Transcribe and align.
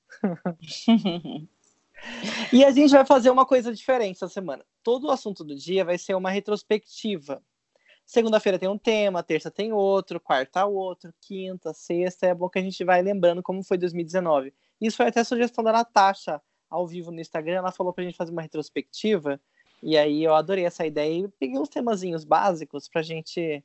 e 2.54 2.64
a 2.64 2.72
gente 2.72 2.92
vai 2.92 3.06
fazer 3.06 3.32
uma 3.32 3.46
coisa 3.46 3.74
diferente 3.74 4.18
essa 4.18 4.30
semana. 4.30 4.64
Todo 4.84 5.08
o 5.08 5.12
assunto 5.12 5.44
do 5.44 5.56
dia 5.56 5.84
vai 5.84 5.98
ser 5.98 6.14
uma 6.14 6.30
retrospectiva. 6.30 7.42
Segunda-feira 8.06 8.60
tem 8.60 8.70
um 8.70 8.78
tema, 8.78 9.24
terça 9.24 9.50
tem 9.50 9.74
outro, 9.74 10.20
quarta 10.20 10.64
outro, 10.66 11.12
quinta, 11.20 11.74
sexta. 11.74 12.28
É 12.28 12.36
bom 12.36 12.48
que 12.50 12.60
a 12.60 12.62
gente 12.62 12.84
vai 12.84 13.02
lembrando 13.02 13.42
como 13.42 13.64
foi 13.64 13.80
2019. 13.80 14.54
Isso 14.80 14.98
foi 14.98 15.08
até 15.08 15.24
sugestão 15.24 15.64
da 15.64 15.72
Natasha 15.72 16.40
ao 16.76 16.88
vivo 16.88 17.12
no 17.12 17.20
Instagram. 17.20 17.56
Ela 17.56 17.72
falou 17.72 17.94
pra 17.94 18.04
gente 18.04 18.18
fazer 18.18 18.32
uma 18.32 18.42
retrospectiva. 18.42 19.40
E 19.82 19.98
aí 19.98 20.24
eu 20.24 20.34
adorei 20.34 20.66
essa 20.66 20.86
ideia 20.86 21.26
e 21.26 21.28
peguei 21.28 21.60
uns 21.60 21.70
temazinhos 21.70 22.24
básicos 22.24 22.88
pra 22.88 23.02
gente 23.02 23.64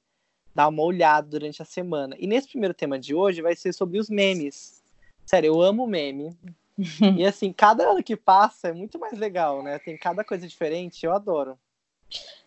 dar 0.55 0.69
uma 0.69 0.83
olhada 0.83 1.29
durante 1.29 1.63
a 1.63 1.65
semana. 1.65 2.17
E 2.19 2.27
nesse 2.27 2.49
primeiro 2.49 2.75
tema 2.75 2.99
de 2.99 3.15
hoje 3.15 3.43
vai 3.43 3.55
ser 3.55 3.73
sobre 3.73 3.99
os 3.99 4.09
memes. 4.11 4.83
Sério, 5.25 5.49
eu 5.49 5.63
amo 5.63 5.87
meme. 5.87 6.37
e 7.17 7.25
assim, 7.25 7.53
cada 7.53 7.89
ano 7.89 8.03
que 8.03 8.17
passa 8.17 8.69
é 8.69 8.73
muito 8.73 8.99
mais 8.99 9.19
legal, 9.19 9.63
né? 9.63 9.79
Tem 9.79 9.97
cada 9.97 10.25
coisa 10.25 10.47
diferente, 10.47 11.05
eu 11.05 11.13
adoro. 11.13 11.59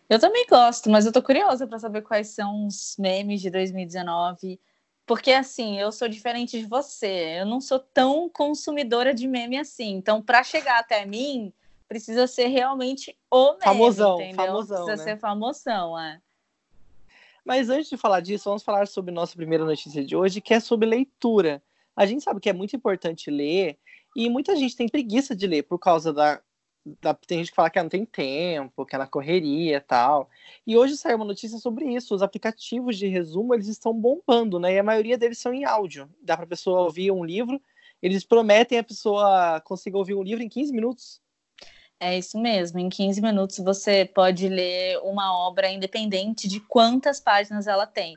Eu 0.08 0.18
também 0.18 0.46
gosto, 0.46 0.90
mas 0.90 1.06
eu 1.06 1.12
tô 1.12 1.22
curiosa 1.22 1.66
para 1.66 1.78
saber 1.78 2.02
quais 2.02 2.28
são 2.28 2.66
os 2.66 2.94
memes 2.98 3.40
de 3.40 3.50
2019. 3.50 4.60
Porque, 5.06 5.32
assim, 5.32 5.78
eu 5.78 5.92
sou 5.92 6.08
diferente 6.08 6.58
de 6.58 6.66
você. 6.66 7.38
Eu 7.40 7.46
não 7.46 7.60
sou 7.60 7.78
tão 7.78 8.28
consumidora 8.28 9.12
de 9.12 9.28
meme 9.28 9.58
assim. 9.58 9.90
Então, 9.90 10.22
para 10.22 10.42
chegar 10.42 10.78
até 10.78 11.04
mim, 11.04 11.52
precisa 11.86 12.26
ser 12.26 12.46
realmente 12.46 13.16
o 13.30 13.52
meme, 13.52 13.64
famosão, 13.64 14.20
entendeu? 14.20 14.46
Famosão, 14.46 14.84
precisa 14.84 15.04
né? 15.04 15.12
ser 15.12 15.20
famosão, 15.20 15.98
é. 15.98 16.20
Mas 17.44 17.68
antes 17.68 17.90
de 17.90 17.96
falar 17.98 18.20
disso, 18.20 18.44
vamos 18.44 18.62
falar 18.62 18.88
sobre 18.88 19.12
nossa 19.12 19.36
primeira 19.36 19.64
notícia 19.64 20.02
de 20.02 20.16
hoje, 20.16 20.40
que 20.40 20.54
é 20.54 20.60
sobre 20.60 20.88
leitura. 20.88 21.62
A 21.94 22.06
gente 22.06 22.24
sabe 22.24 22.40
que 22.40 22.48
é 22.48 22.54
muito 22.54 22.74
importante 22.74 23.30
ler, 23.30 23.78
e 24.16 24.30
muita 24.30 24.56
gente 24.56 24.76
tem 24.76 24.88
preguiça 24.88 25.36
de 25.36 25.46
ler 25.46 25.64
por 25.64 25.78
causa 25.78 26.12
da 26.12 26.40
tem 27.26 27.38
gente 27.38 27.50
que 27.50 27.56
fala 27.56 27.70
que 27.70 27.82
não 27.82 27.88
tem 27.88 28.04
tempo, 28.04 28.84
que 28.84 28.94
é 28.94 29.06
correria 29.06 29.76
e 29.76 29.80
tal. 29.80 30.28
E 30.66 30.76
hoje 30.76 30.96
saiu 30.96 31.16
uma 31.16 31.24
notícia 31.24 31.58
sobre 31.58 31.86
isso. 31.86 32.14
Os 32.14 32.22
aplicativos 32.22 32.98
de 32.98 33.06
resumo, 33.06 33.54
eles 33.54 33.68
estão 33.68 33.92
bombando, 33.94 34.58
né? 34.58 34.74
E 34.74 34.78
a 34.78 34.82
maioria 34.82 35.16
deles 35.16 35.38
são 35.38 35.52
em 35.52 35.64
áudio. 35.64 36.08
Dá 36.20 36.36
para 36.36 36.44
a 36.44 36.48
pessoa 36.48 36.82
ouvir 36.82 37.10
um 37.10 37.24
livro. 37.24 37.60
Eles 38.02 38.24
prometem 38.24 38.78
a 38.78 38.84
pessoa 38.84 39.60
consiga 39.62 39.96
ouvir 39.96 40.14
um 40.14 40.22
livro 40.22 40.42
em 40.42 40.48
15 40.48 40.72
minutos. 40.72 41.20
É 41.98 42.18
isso 42.18 42.38
mesmo. 42.38 42.78
Em 42.78 42.90
15 42.90 43.22
minutos 43.22 43.58
você 43.58 44.04
pode 44.04 44.46
ler 44.46 44.98
uma 44.98 45.32
obra 45.46 45.70
independente 45.70 46.46
de 46.46 46.60
quantas 46.60 47.18
páginas 47.18 47.66
ela 47.66 47.86
tem. 47.86 48.14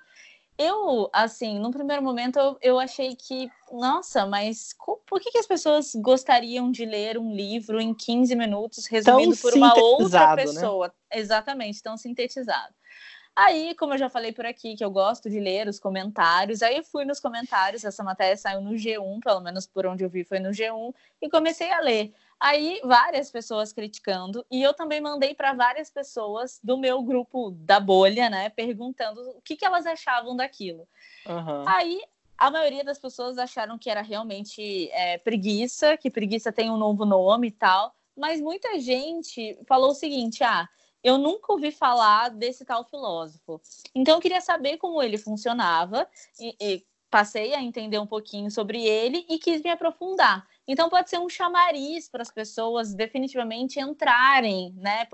Eu, 0.58 1.08
assim, 1.14 1.60
no 1.60 1.70
primeiro 1.70 2.02
momento 2.02 2.40
eu, 2.40 2.58
eu 2.62 2.80
achei 2.80 3.16
que, 3.16 3.48
nossa, 3.72 4.26
mas 4.26 4.76
por 5.06 5.22
que, 5.22 5.32
que, 5.32 5.38
as 5.38 5.46
pessoas 5.46 5.92
gostariam 5.96 6.72
de 6.72 6.84
ler 6.84 7.18
um 7.20 7.32
livro 7.32 7.80
em 7.80 7.94
15 7.94 8.36
minutos 8.36 8.88
resumido 8.88 9.36
tão 9.36 9.42
por 9.42 9.54
uma 9.56 9.78
outra 9.78 10.36
né? 10.36 10.36
pessoa? 10.36 10.88
Né? 10.88 11.20
Exatamente, 11.20 11.84
tão 11.84 11.96
sintetizado. 11.96 12.74
Aí, 13.36 13.76
como 13.76 13.94
eu 13.94 14.00
já 14.00 14.10
falei 14.10 14.32
por 14.32 14.48
aqui, 14.48 14.76
que 14.76 14.84
eu 14.84 14.90
gosto 14.90 15.30
de 15.30 15.40
ler 15.40 15.68
os 15.68 15.80
comentários, 15.80 16.64
aí 16.64 16.78
eu 16.78 16.84
fui 16.84 17.06
nos 17.06 17.20
comentários, 17.20 17.84
essa 17.84 18.04
matéria 18.04 18.36
saiu 18.36 18.62
no 18.62 18.72
G1, 18.72 19.20
pelo 19.24 19.42
menos 19.42 19.68
por 19.68 19.86
onde 19.86 20.04
eu 20.04 20.10
vi 20.10 20.24
foi 20.24 20.40
no 20.40 20.50
G1, 20.50 20.92
e 21.22 21.30
comecei 21.30 21.72
a 21.72 21.80
ler. 21.80 22.12
Aí, 22.40 22.80
várias 22.84 23.32
pessoas 23.32 23.74
criticando, 23.74 24.46
e 24.52 24.62
eu 24.62 24.74
também 24.74 25.02
mandei 25.02 25.34
para 25.34 25.54
várias 25.54 25.90
pessoas 25.90 26.60
do 26.64 26.78
meu 26.78 27.02
grupo 27.02 27.52
da 27.52 27.80
bolha, 27.80 28.30
né, 28.30 28.50
perguntando 28.50 29.22
o 29.32 29.42
que, 29.42 29.56
que 29.56 29.66
elas 29.66 29.88
achavam 29.88 30.36
daquilo. 30.36 30.88
Uhum. 31.26 31.68
Aí, 31.68 32.00
a 32.38 32.52
maioria 32.52 32.84
das 32.84 33.00
pessoas 33.00 33.40
acharam 33.40 33.78
que 33.80 33.90
era 33.90 34.02
realmente 34.02 34.90
é, 34.92 35.18
preguiça, 35.18 35.98
que 35.98 36.12
preguiça 36.12 36.52
tem 36.52 36.70
um 36.70 36.78
novo 36.78 37.06
nome 37.06 37.48
e 37.48 37.52
tal, 37.52 37.96
mas 38.16 38.40
muita 38.40 38.80
gente 38.80 39.58
falou 39.68 39.90
o 39.90 39.96
seguinte: 39.96 40.44
ah, 40.44 40.70
eu 41.04 41.18
nunca 41.18 41.52
ouvi 41.52 41.72
falar 41.72 42.30
desse 42.30 42.64
tal 42.64 42.84
filósofo. 42.84 43.60
Então, 43.96 44.16
eu 44.16 44.22
queria 44.22 44.42
saber 44.42 44.78
como 44.78 45.02
ele 45.02 45.18
funcionava, 45.18 46.08
e, 46.40 46.56
e 46.62 46.86
passei 47.10 47.54
a 47.54 47.62
entender 47.62 47.98
um 48.00 48.08
pouquinho 48.08 48.52
sobre 48.52 48.86
ele 48.86 49.26
e 49.30 49.40
quis 49.40 49.62
me 49.62 49.70
aprofundar. 49.70 50.48
Então 50.68 50.90
pode 50.90 51.10
ser 51.10 51.18
um 51.18 51.30
chamariz 51.30 52.10
para 52.10 52.22
as 52.22 52.32
pessoas 52.32 52.94
definitivamente 52.94 53.80
entrarem, 53.80 54.74
né? 54.76 55.08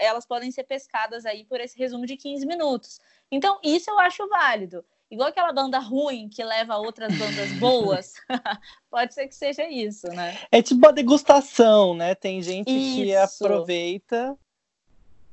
Elas 0.00 0.26
podem 0.26 0.50
ser 0.50 0.64
pescadas 0.64 1.24
aí 1.24 1.44
por 1.44 1.60
esse 1.60 1.78
resumo 1.78 2.04
de 2.04 2.16
15 2.16 2.44
minutos. 2.44 2.98
Então 3.30 3.58
isso 3.62 3.90
eu 3.90 3.98
acho 4.00 4.26
válido. 4.28 4.84
Igual 5.10 5.28
aquela 5.28 5.52
banda 5.52 5.78
ruim 5.78 6.28
que 6.28 6.42
leva 6.42 6.76
outras 6.76 7.12
bandas 7.16 7.50
boas, 7.58 8.14
pode 8.88 9.12
ser 9.12 9.26
que 9.26 9.34
seja 9.34 9.68
isso, 9.68 10.06
né? 10.08 10.38
É 10.52 10.62
tipo 10.62 10.86
a 10.86 10.92
degustação, 10.92 11.94
né? 11.94 12.14
Tem 12.14 12.40
gente 12.40 12.70
isso. 12.70 12.96
que 12.96 13.16
aproveita 13.16 14.38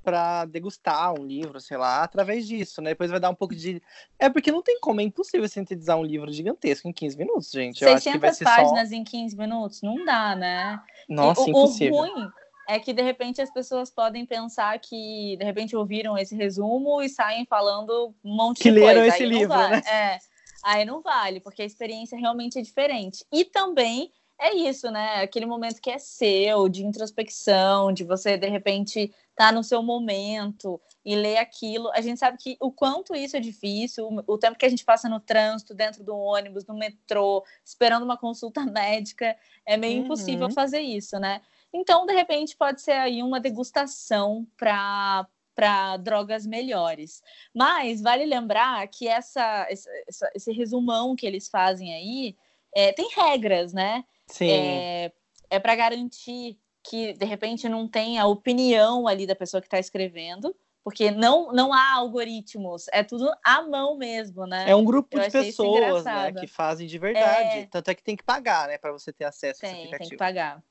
para 0.07 0.45
degustar 0.45 1.13
um 1.19 1.25
livro, 1.25 1.59
sei 1.59 1.75
lá, 1.75 2.01
através 2.01 2.47
disso, 2.47 2.81
né? 2.81 2.91
Depois 2.91 3.11
vai 3.11 3.19
dar 3.19 3.29
um 3.29 3.35
pouco 3.35 3.53
de. 3.53 3.81
É 4.17 4.29
porque 4.29 4.53
não 4.53 4.61
tem 4.61 4.79
como, 4.79 5.01
é 5.01 5.03
impossível 5.03 5.45
sintetizar 5.49 5.97
um 5.97 6.03
livro 6.03 6.31
gigantesco 6.31 6.87
em 6.87 6.93
15 6.93 7.17
minutos, 7.17 7.51
gente. 7.51 7.83
Eu 7.83 7.89
600 7.99 8.39
páginas 8.39 8.89
só... 8.89 8.95
em 8.95 9.03
15 9.03 9.35
minutos? 9.35 9.81
Não 9.81 10.05
dá, 10.05 10.33
né? 10.33 10.81
Nossa, 11.09 11.41
e, 11.41 11.49
impossível. 11.49 11.93
O 11.93 11.97
ruim 11.97 12.29
é 12.69 12.79
que 12.79 12.93
de 12.93 13.01
repente 13.01 13.41
as 13.41 13.51
pessoas 13.51 13.91
podem 13.91 14.25
pensar 14.25 14.79
que 14.79 15.35
de 15.37 15.43
repente 15.43 15.75
ouviram 15.75 16.17
esse 16.17 16.37
resumo 16.37 17.01
e 17.01 17.09
saem 17.09 17.45
falando 17.45 18.15
um 18.23 18.33
monte 18.33 18.63
que 18.63 18.71
de 18.71 18.79
coisa. 18.79 18.93
Que 18.93 18.99
leram 18.99 19.13
esse 19.13 19.25
livro, 19.25 19.49
vale. 19.49 19.75
né? 19.75 19.81
É, 19.91 20.19
aí 20.63 20.85
não 20.85 21.01
vale, 21.01 21.41
porque 21.41 21.63
a 21.63 21.65
experiência 21.65 22.17
realmente 22.17 22.57
é 22.57 22.61
diferente. 22.61 23.25
E 23.29 23.43
também 23.43 24.09
é 24.39 24.53
isso, 24.55 24.91
né? 24.91 25.21
Aquele 25.21 25.45
momento 25.45 25.81
que 25.81 25.89
é 25.89 25.97
seu, 25.97 26.69
de 26.69 26.85
introspecção, 26.85 27.91
de 27.91 28.03
você 28.03 28.37
de 28.37 28.47
repente 28.47 29.13
tá 29.35 29.51
no 29.51 29.63
seu 29.63 29.81
momento 29.81 30.79
e 31.03 31.15
ler 31.15 31.37
aquilo. 31.37 31.91
A 31.91 32.01
gente 32.01 32.19
sabe 32.19 32.37
que 32.37 32.57
o 32.59 32.71
quanto 32.71 33.15
isso 33.15 33.35
é 33.35 33.39
difícil, 33.39 34.07
o 34.27 34.37
tempo 34.37 34.57
que 34.57 34.65
a 34.65 34.69
gente 34.69 34.85
passa 34.85 35.09
no 35.09 35.19
trânsito, 35.19 35.73
dentro 35.73 36.03
do 36.03 36.15
ônibus, 36.15 36.65
no 36.65 36.75
metrô, 36.75 37.43
esperando 37.63 38.03
uma 38.03 38.17
consulta 38.17 38.65
médica, 38.65 39.35
é 39.65 39.75
meio 39.75 39.99
uhum. 39.99 40.05
impossível 40.05 40.49
fazer 40.51 40.81
isso, 40.81 41.19
né? 41.19 41.41
Então, 41.73 42.05
de 42.05 42.13
repente, 42.13 42.55
pode 42.55 42.81
ser 42.81 42.93
aí 42.93 43.21
uma 43.23 43.39
degustação 43.39 44.47
para 44.57 45.27
para 45.55 45.97
drogas 45.97 46.45
melhores. 46.45 47.23
Mas 47.51 47.99
vale 47.99 48.27
lembrar 48.27 48.87
que 48.89 49.07
essa, 49.07 49.65
essa, 49.67 50.31
esse 50.35 50.51
resumão 50.51 51.15
que 51.15 51.25
eles 51.25 51.49
fazem 51.49 51.95
aí 51.95 52.35
é, 52.77 52.93
tem 52.93 53.09
regras, 53.09 53.73
né? 53.73 54.03
Sim. 54.27 54.51
É, 54.51 55.11
é 55.49 55.59
para 55.59 55.75
garantir 55.75 56.59
que 56.83 57.13
de 57.13 57.25
repente 57.25 57.67
não 57.67 57.87
tem 57.87 58.19
a 58.19 58.27
opinião 58.27 59.07
ali 59.07 59.25
da 59.25 59.35
pessoa 59.35 59.59
que 59.59 59.65
está 59.65 59.79
escrevendo, 59.79 60.55
porque 60.83 61.09
não, 61.09 61.51
não 61.51 61.73
há 61.73 61.95
algoritmos, 61.95 62.85
é 62.93 63.03
tudo 63.03 63.33
à 63.43 63.63
mão 63.63 63.97
mesmo, 63.97 64.45
né? 64.45 64.69
É 64.69 64.75
um 64.75 64.85
grupo 64.85 65.17
Eu 65.17 65.23
de 65.23 65.31
pessoas 65.31 66.05
né, 66.05 66.31
que 66.33 66.45
fazem 66.45 66.85
de 66.85 66.99
verdade. 66.99 67.61
É... 67.61 67.65
Tanto 67.65 67.89
é 67.89 67.95
que 67.95 68.03
tem 68.03 68.15
que 68.15 68.23
pagar, 68.23 68.67
né, 68.67 68.77
para 68.77 68.91
você 68.91 69.11
ter 69.11 69.25
acesso 69.25 69.59
tem, 69.59 69.69
a 69.69 69.73
esse 69.73 69.79
aplicativo. 69.81 70.09
Tem 70.09 70.17
que 70.17 70.17
pagar. 70.17 70.63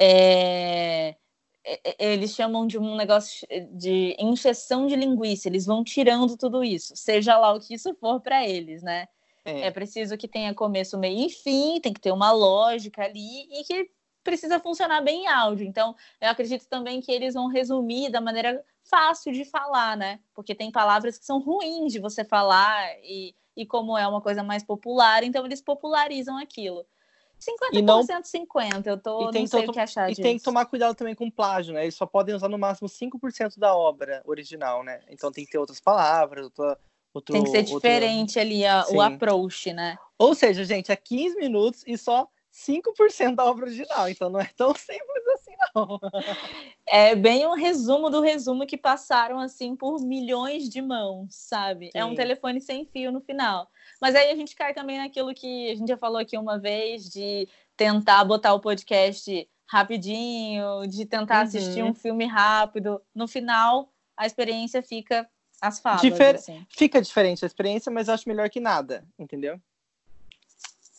É... 0.00 1.14
Eles 1.98 2.34
chamam 2.34 2.66
de 2.66 2.78
um 2.78 2.96
negócio 2.96 3.46
de 3.72 4.16
injeção 4.18 4.86
de 4.86 4.96
linguiça, 4.96 5.46
eles 5.46 5.66
vão 5.66 5.84
tirando 5.84 6.38
tudo 6.38 6.64
isso, 6.64 6.96
seja 6.96 7.36
lá 7.36 7.52
o 7.52 7.60
que 7.60 7.74
isso 7.74 7.94
for 7.96 8.18
para 8.18 8.48
eles, 8.48 8.82
né? 8.82 9.06
É. 9.48 9.66
é 9.66 9.70
preciso 9.70 10.16
que 10.16 10.28
tenha 10.28 10.54
começo, 10.54 10.98
meio 10.98 11.26
e 11.26 11.30
fim, 11.30 11.80
tem 11.80 11.92
que 11.92 12.00
ter 12.00 12.12
uma 12.12 12.30
lógica 12.32 13.02
ali 13.02 13.48
e 13.50 13.64
que 13.64 13.90
precisa 14.22 14.60
funcionar 14.60 15.00
bem 15.00 15.24
em 15.24 15.26
áudio. 15.26 15.66
Então, 15.66 15.94
eu 16.20 16.28
acredito 16.28 16.66
também 16.68 17.00
que 17.00 17.10
eles 17.10 17.34
vão 17.34 17.46
resumir 17.46 18.10
da 18.10 18.20
maneira 18.20 18.62
fácil 18.84 19.32
de 19.32 19.44
falar, 19.44 19.96
né? 19.96 20.20
Porque 20.34 20.54
tem 20.54 20.70
palavras 20.70 21.18
que 21.18 21.24
são 21.24 21.38
ruins 21.40 21.92
de 21.92 21.98
você 21.98 22.24
falar 22.24 22.94
e, 23.02 23.34
e 23.56 23.66
como 23.66 23.96
é 23.96 24.06
uma 24.06 24.20
coisa 24.20 24.42
mais 24.42 24.62
popular, 24.62 25.22
então 25.22 25.44
eles 25.46 25.62
popularizam 25.62 26.36
aquilo. 26.38 26.86
50% 27.38 27.82
não... 27.82 28.02
50%, 28.02 28.86
eu 28.86 28.98
tô, 28.98 29.28
e 29.28 29.30
tem 29.30 29.42
não 29.42 29.46
sei 29.46 29.66
o 29.66 29.72
que 29.72 29.78
achar 29.78 30.10
E 30.10 30.10
disso. 30.10 30.22
tem 30.22 30.36
que 30.36 30.42
tomar 30.42 30.66
cuidado 30.66 30.94
também 30.96 31.14
com 31.14 31.30
plágio, 31.30 31.72
né? 31.72 31.84
Eles 31.84 31.94
só 31.94 32.04
podem 32.04 32.34
usar 32.34 32.48
no 32.48 32.58
máximo 32.58 32.88
5% 32.88 33.58
da 33.58 33.76
obra 33.76 34.20
original, 34.24 34.82
né? 34.82 35.00
Então 35.08 35.30
tem 35.30 35.44
que 35.44 35.52
ter 35.52 35.58
outras 35.58 35.80
palavras, 35.80 36.44
outra, 36.46 36.76
outro... 37.18 37.32
Tem 37.32 37.44
que 37.44 37.50
ser 37.50 37.62
diferente 37.62 38.38
outro... 38.38 38.40
ali 38.40 38.66
a, 38.66 38.86
o 38.90 39.00
approach, 39.00 39.72
né? 39.72 39.96
Ou 40.18 40.34
seja, 40.34 40.64
gente, 40.64 40.90
é 40.90 40.96
15 40.96 41.36
minutos 41.36 41.84
e 41.86 41.96
só 41.96 42.28
5% 42.52 43.36
da 43.36 43.44
obra 43.44 43.66
original, 43.66 44.08
então 44.08 44.28
não 44.28 44.40
é 44.40 44.50
tão 44.56 44.74
simples 44.76 45.26
assim, 45.34 45.52
não. 45.74 46.00
É 46.86 47.14
bem 47.14 47.46
um 47.46 47.54
resumo 47.54 48.10
do 48.10 48.20
resumo 48.20 48.66
que 48.66 48.76
passaram 48.76 49.38
assim 49.38 49.76
por 49.76 50.00
milhões 50.00 50.68
de 50.68 50.82
mãos, 50.82 51.34
sabe? 51.34 51.86
Sim. 51.86 51.98
É 51.98 52.04
um 52.04 52.14
telefone 52.14 52.60
sem 52.60 52.84
fio 52.84 53.12
no 53.12 53.20
final. 53.20 53.68
Mas 54.00 54.14
aí 54.14 54.30
a 54.30 54.34
gente 54.34 54.56
cai 54.56 54.74
também 54.74 54.98
naquilo 54.98 55.34
que 55.34 55.70
a 55.70 55.74
gente 55.76 55.88
já 55.88 55.96
falou 55.96 56.18
aqui 56.18 56.36
uma 56.36 56.58
vez, 56.58 57.08
de 57.08 57.48
tentar 57.76 58.24
botar 58.24 58.54
o 58.54 58.60
podcast 58.60 59.48
rapidinho, 59.68 60.86
de 60.88 61.04
tentar 61.04 61.36
uhum. 61.36 61.42
assistir 61.42 61.82
um 61.84 61.94
filme 61.94 62.24
rápido. 62.26 63.00
No 63.14 63.28
final, 63.28 63.92
a 64.16 64.26
experiência 64.26 64.82
fica 64.82 65.28
as 65.60 65.80
falas. 65.80 66.00
Difer 66.00 66.36
assim. 66.36 66.66
Fica 66.68 67.00
diferente 67.00 67.44
a 67.44 67.46
experiência, 67.46 67.90
mas 67.90 68.08
eu 68.08 68.14
acho 68.14 68.28
melhor 68.28 68.48
que 68.48 68.60
nada, 68.60 69.04
entendeu? 69.18 69.60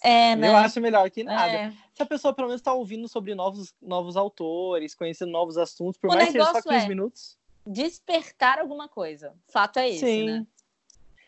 É, 0.01 0.35
né? 0.35 0.47
Eu 0.47 0.55
acho 0.55 0.79
melhor 0.79 1.09
que 1.09 1.23
nada. 1.23 1.51
É. 1.51 1.73
Se 1.93 2.01
a 2.01 2.05
pessoa 2.05 2.33
pelo 2.33 2.47
menos 2.47 2.61
está 2.61 2.73
ouvindo 2.73 3.07
sobre 3.07 3.35
novos, 3.35 3.73
novos 3.81 4.15
autores, 4.15 4.95
conhecendo 4.95 5.31
novos 5.31 5.57
assuntos, 5.57 5.99
por 5.99 6.09
o 6.09 6.13
mais 6.13 6.27
que 6.27 6.31
seja 6.33 6.45
só 6.45 6.61
15 6.61 6.75
é 6.75 6.87
minutos. 6.87 7.37
Despertar 7.65 8.59
alguma 8.59 8.87
coisa. 8.87 9.33
Fato 9.47 9.77
é 9.79 9.89
esse, 9.89 9.99
Sim. 9.99 10.25
né? 10.25 10.47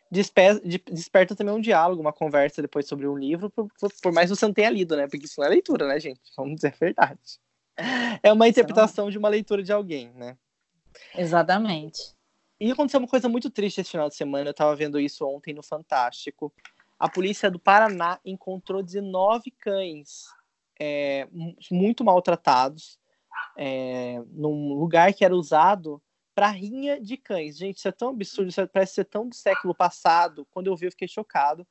Desper, 0.09 0.61
desperta 0.91 1.35
também 1.35 1.53
um 1.53 1.61
diálogo, 1.61 2.01
uma 2.01 2.11
conversa 2.11 2.61
depois 2.61 2.85
sobre 2.85 3.07
um 3.07 3.17
livro, 3.17 3.49
por, 3.49 3.69
por, 4.01 4.11
mais 4.11 4.29
que 4.29 4.35
você 4.35 4.45
não 4.45 4.53
tenha 4.53 4.69
lido, 4.69 4.95
né? 4.97 5.07
Porque 5.07 5.25
isso 5.25 5.39
não 5.39 5.47
é 5.47 5.49
leitura, 5.49 5.87
né, 5.87 5.99
gente? 5.99 6.19
Vamos 6.35 6.55
dizer 6.55 6.73
a 6.73 6.77
verdade. 6.77 7.39
É 8.21 8.31
uma 8.31 8.47
interpretação 8.47 9.09
de 9.09 9.17
uma 9.17 9.29
leitura 9.29 9.63
de 9.63 9.71
alguém, 9.71 10.11
né? 10.11 10.37
Exatamente. 11.15 12.13
E 12.61 12.71
aconteceu 12.71 12.99
uma 12.99 13.07
coisa 13.07 13.27
muito 13.27 13.49
triste 13.49 13.81
esse 13.81 13.91
final 13.91 14.07
de 14.07 14.15
semana. 14.15 14.51
Eu 14.51 14.53
tava 14.53 14.75
vendo 14.75 14.99
isso 14.99 15.25
ontem 15.25 15.53
no 15.53 15.63
Fantástico 15.63 16.53
a 17.01 17.09
polícia 17.09 17.49
do 17.49 17.57
Paraná 17.57 18.19
encontrou 18.23 18.83
19 18.83 19.49
cães 19.49 20.27
é, 20.79 21.27
muito 21.71 22.03
maltratados 22.03 22.99
é, 23.57 24.21
num 24.27 24.75
lugar 24.75 25.11
que 25.11 25.25
era 25.25 25.35
usado 25.35 25.99
para 26.35 26.49
rinha 26.49 27.01
de 27.01 27.17
cães. 27.17 27.57
Gente, 27.57 27.77
isso 27.77 27.87
é 27.87 27.91
tão 27.91 28.09
absurdo, 28.09 28.49
isso 28.49 28.67
parece 28.67 28.93
ser 28.93 29.05
tão 29.05 29.27
do 29.27 29.33
século 29.33 29.73
passado. 29.73 30.45
Quando 30.51 30.67
eu 30.67 30.75
vi, 30.75 30.85
eu 30.85 30.91
fiquei 30.91 31.07
chocado. 31.07 31.65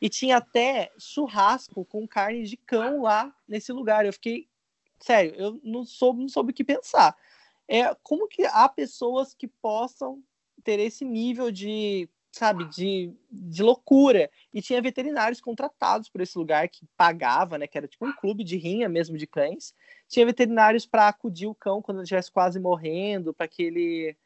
E 0.00 0.08
tinha 0.08 0.36
até 0.36 0.92
churrasco 0.96 1.84
com 1.84 2.06
carne 2.06 2.44
de 2.44 2.56
cão 2.56 3.02
lá 3.02 3.34
nesse 3.48 3.72
lugar. 3.72 4.06
Eu 4.06 4.12
fiquei. 4.12 4.48
Sério, 5.00 5.34
eu 5.34 5.60
não 5.64 5.84
soube, 5.84 6.20
não 6.20 6.28
soube 6.28 6.52
o 6.52 6.54
que 6.54 6.62
pensar. 6.62 7.16
É, 7.66 7.92
como 8.04 8.28
que 8.28 8.46
há 8.46 8.68
pessoas 8.68 9.34
que 9.34 9.48
possam 9.48 10.22
ter 10.66 10.80
esse 10.80 11.04
nível 11.04 11.52
de 11.52 12.08
sabe, 12.32 12.64
de, 12.66 13.14
de 13.30 13.62
loucura. 13.62 14.28
E 14.52 14.60
tinha 14.60 14.82
veterinários 14.82 15.40
contratados 15.40 16.08
por 16.08 16.20
esse 16.20 16.36
lugar 16.36 16.68
que 16.68 16.84
pagava, 16.96 17.56
né? 17.56 17.66
Que 17.66 17.78
era 17.78 17.88
tipo 17.88 18.04
um 18.04 18.12
clube 18.12 18.44
de 18.44 18.58
rinha 18.58 18.88
mesmo 18.88 19.16
de 19.16 19.26
cães. 19.26 19.72
Tinha 20.08 20.26
veterinários 20.26 20.84
para 20.84 21.08
acudir 21.08 21.46
o 21.46 21.54
cão 21.54 21.80
quando 21.80 21.98
ele 21.98 22.04
estivesse 22.04 22.30
quase 22.30 22.60
morrendo, 22.60 23.32
para 23.32 23.48
que 23.48 23.62
ele. 23.62 24.16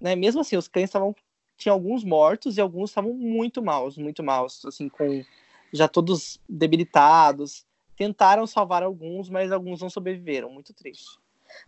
Né, 0.00 0.16
mesmo 0.16 0.40
assim, 0.40 0.56
os 0.56 0.66
cães 0.66 0.86
estavam. 0.86 1.14
Tinha 1.56 1.72
alguns 1.72 2.02
mortos 2.02 2.56
e 2.56 2.60
alguns 2.60 2.90
estavam 2.90 3.12
muito 3.14 3.62
maus, 3.62 3.96
muito 3.96 4.24
maus, 4.24 4.64
assim, 4.64 4.88
com 4.88 5.22
já 5.72 5.86
todos 5.86 6.40
debilitados. 6.48 7.64
Tentaram 7.96 8.46
salvar 8.46 8.82
alguns, 8.82 9.28
mas 9.28 9.52
alguns 9.52 9.80
não 9.80 9.90
sobreviveram. 9.90 10.50
Muito 10.50 10.74
triste. 10.74 11.20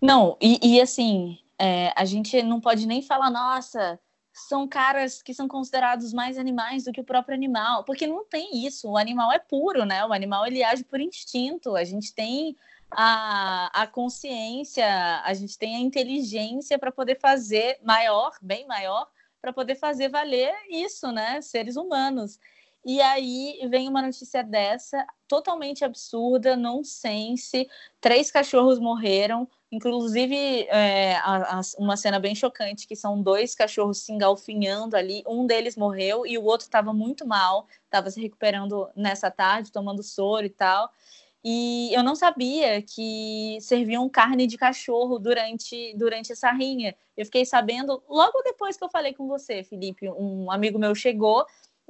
Não, 0.03 0.37
e, 0.41 0.59
e 0.61 0.81
assim, 0.81 1.39
é, 1.59 1.93
a 1.95 2.05
gente 2.05 2.43
não 2.43 2.61
pode 2.61 2.87
nem 2.87 3.03
falar, 3.03 3.31
nossa, 3.31 4.01
são 4.35 4.67
caras 4.67 5.23
que 5.23 5.33
são 5.33 5.47
considerados 5.47 6.13
mais 6.13 6.37
animais 6.37 6.85
do 6.85 6.93
que 6.93 7.01
o 7.01 7.05
próprio 7.05 7.37
animal, 7.37 7.85
porque 7.85 8.05
não 8.05 8.25
tem 8.25 8.67
isso. 8.67 8.91
O 8.91 8.97
animal 8.97 9.31
é 9.31 9.39
puro, 9.39 9.85
né? 9.85 10.05
O 10.05 10.13
animal 10.13 10.45
ele 10.45 10.65
age 10.65 10.83
por 10.83 11.01
instinto. 11.01 11.77
A 11.77 11.85
gente 11.85 12.13
tem 12.13 12.57
a, 12.91 13.83
a 13.83 13.87
consciência, 13.87 15.23
a 15.25 15.33
gente 15.35 15.57
tem 15.57 15.77
a 15.77 15.81
inteligência 15.81 16.77
para 16.77 16.91
poder 16.91 17.19
fazer 17.21 17.79
maior, 17.85 18.33
bem 18.43 18.67
maior, 18.67 19.09
para 19.41 19.53
poder 19.53 19.77
fazer 19.77 20.09
valer 20.09 20.53
isso, 20.69 21.13
né? 21.13 21.41
Seres 21.41 21.77
humanos. 21.77 22.41
E 22.85 23.01
aí 23.01 23.61
vem 23.71 23.89
uma 23.89 24.03
notícia 24.03 24.43
dessa, 24.43 25.07
totalmente 25.27 25.85
absurda, 25.85 26.57
nonsense. 26.57 27.69
Três 28.01 28.31
cachorros 28.31 28.79
morreram, 28.79 29.49
Inclusive, 29.75 30.37
é, 30.69 31.17
a, 31.17 31.59
a, 31.59 31.61
uma 31.79 31.97
cena 31.97 32.21
bem 32.21 32.33
chocante, 32.33 32.87
que 32.87 32.95
são 32.95 33.21
dois 33.21 33.57
cachorros 33.57 33.99
se 33.99 34.13
engalfinhando 34.13 34.97
ali. 34.97 35.25
Um 35.27 35.47
deles 35.47 35.77
morreu 35.77 36.25
e 36.25 36.39
o 36.39 36.45
outro 36.45 36.65
estava 36.65 36.93
muito 36.93 37.27
mal, 37.27 37.67
estava 37.85 38.09
se 38.09 38.21
recuperando 38.21 38.89
nessa 38.95 39.33
tarde, 39.33 39.73
tomando 39.73 40.01
soro 40.01 40.47
e 40.47 40.51
tal. 40.51 40.89
E 41.43 41.93
eu 41.93 42.05
não 42.05 42.15
sabia 42.15 42.81
que 42.83 43.59
serviam 43.61 44.09
carne 44.09 44.47
de 44.47 44.57
cachorro 44.57 45.19
durante, 45.19 45.93
durante 45.97 46.31
essa 46.31 46.53
rinha. 46.53 46.95
Eu 47.17 47.25
fiquei 47.25 47.45
sabendo 47.45 48.01
logo 48.09 48.43
depois 48.43 48.77
que 48.77 48.85
eu 48.85 48.89
falei 48.89 49.13
com 49.13 49.27
você, 49.27 49.65
Felipe. 49.65 50.09
Um 50.09 50.53
amigo 50.53 50.79
meu 50.79 50.95
chegou 50.95 51.45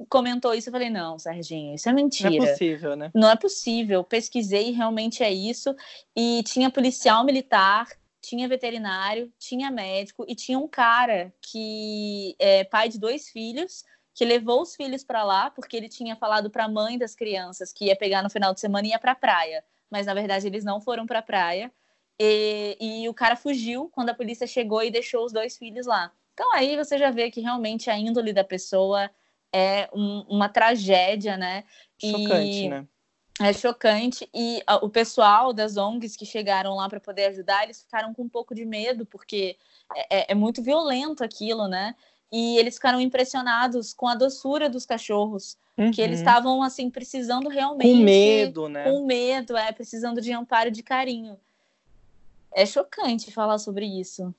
comentou 0.09 0.53
isso, 0.53 0.69
eu 0.69 0.73
falei, 0.73 0.89
não, 0.89 1.17
Serginho, 1.17 1.73
isso 1.73 1.87
é 1.87 1.93
mentira. 1.93 2.29
Não 2.29 2.43
é 2.43 2.51
possível, 2.51 2.95
né? 2.95 3.11
Não 3.13 3.29
é 3.29 3.35
possível. 3.35 4.03
Pesquisei, 4.03 4.71
realmente 4.71 5.23
é 5.23 5.31
isso. 5.31 5.75
E 6.15 6.43
tinha 6.43 6.69
policial 6.69 7.23
militar, 7.23 7.87
tinha 8.21 8.47
veterinário, 8.47 9.31
tinha 9.39 9.71
médico 9.71 10.25
e 10.27 10.35
tinha 10.35 10.59
um 10.59 10.67
cara 10.67 11.33
que 11.41 12.35
é 12.39 12.63
pai 12.63 12.89
de 12.89 12.99
dois 12.99 13.29
filhos, 13.29 13.83
que 14.13 14.25
levou 14.25 14.61
os 14.61 14.75
filhos 14.75 15.03
para 15.03 15.23
lá, 15.23 15.49
porque 15.49 15.77
ele 15.77 15.89
tinha 15.89 16.15
falado 16.15 16.49
para 16.49 16.65
a 16.65 16.69
mãe 16.69 16.97
das 16.97 17.15
crianças 17.15 17.71
que 17.71 17.85
ia 17.85 17.95
pegar 17.95 18.23
no 18.23 18.29
final 18.29 18.53
de 18.53 18.59
semana 18.59 18.87
e 18.87 18.91
ia 18.91 18.99
para 18.99 19.11
a 19.11 19.15
praia. 19.15 19.63
Mas 19.89 20.07
na 20.07 20.13
verdade 20.13 20.47
eles 20.47 20.63
não 20.63 20.81
foram 20.81 21.05
para 21.05 21.19
a 21.19 21.23
praia. 21.23 21.71
E, 22.19 22.77
e 22.79 23.09
o 23.09 23.13
cara 23.13 23.35
fugiu 23.35 23.89
quando 23.93 24.09
a 24.09 24.13
polícia 24.13 24.47
chegou 24.47 24.81
e 24.81 24.91
deixou 24.91 25.25
os 25.25 25.33
dois 25.33 25.57
filhos 25.57 25.85
lá. 25.85 26.11
Então 26.33 26.53
aí 26.53 26.75
você 26.75 26.97
já 26.97 27.11
vê 27.11 27.29
que 27.29 27.41
realmente 27.41 27.89
a 27.89 27.97
índole 27.97 28.33
da 28.33 28.43
pessoa 28.43 29.09
é 29.55 29.89
um, 29.93 30.25
uma 30.27 30.49
tragédia, 30.49 31.37
né? 31.37 31.63
Chocante, 31.97 32.65
e... 32.65 32.69
né? 32.69 32.85
É 33.39 33.53
chocante. 33.53 34.29
E 34.33 34.61
a, 34.67 34.75
o 34.77 34.89
pessoal 34.89 35.53
das 35.53 35.77
ONGs 35.77 36.17
que 36.17 36.25
chegaram 36.25 36.75
lá 36.75 36.89
para 36.89 36.99
poder 36.99 37.27
ajudar, 37.27 37.63
eles 37.63 37.81
ficaram 37.81 38.13
com 38.13 38.23
um 38.23 38.29
pouco 38.29 38.53
de 38.53 38.65
medo, 38.65 39.05
porque 39.05 39.57
é, 39.95 40.17
é, 40.17 40.31
é, 40.31 40.35
muito 40.35 40.61
violento 40.61 41.23
aquilo, 41.23 41.69
né? 41.69 41.95
E 42.31 42.57
eles 42.57 42.75
ficaram 42.75 42.99
impressionados 42.99 43.93
com 43.93 44.09
a 44.09 44.15
doçura 44.15 44.69
dos 44.69 44.85
cachorros. 44.85 45.57
Uhum. 45.77 45.91
Que 45.91 46.01
eles 46.01 46.19
uhum. 46.19 46.25
estavam, 46.25 46.63
assim, 46.63 46.89
precisando 46.89 47.47
realmente. 47.47 47.89
Com 47.89 48.03
medo, 48.03 48.67
né? 48.67 48.83
Com 48.83 49.05
medo, 49.05 49.55
é, 49.55 49.71
precisando 49.71 50.21
de 50.21 50.33
amparo 50.33 50.69
de 50.69 50.83
carinho. 50.83 51.37
É 52.53 52.65
chocante 52.65 53.31
falar 53.31 53.57
sobre 53.57 53.85
isso 53.85 54.33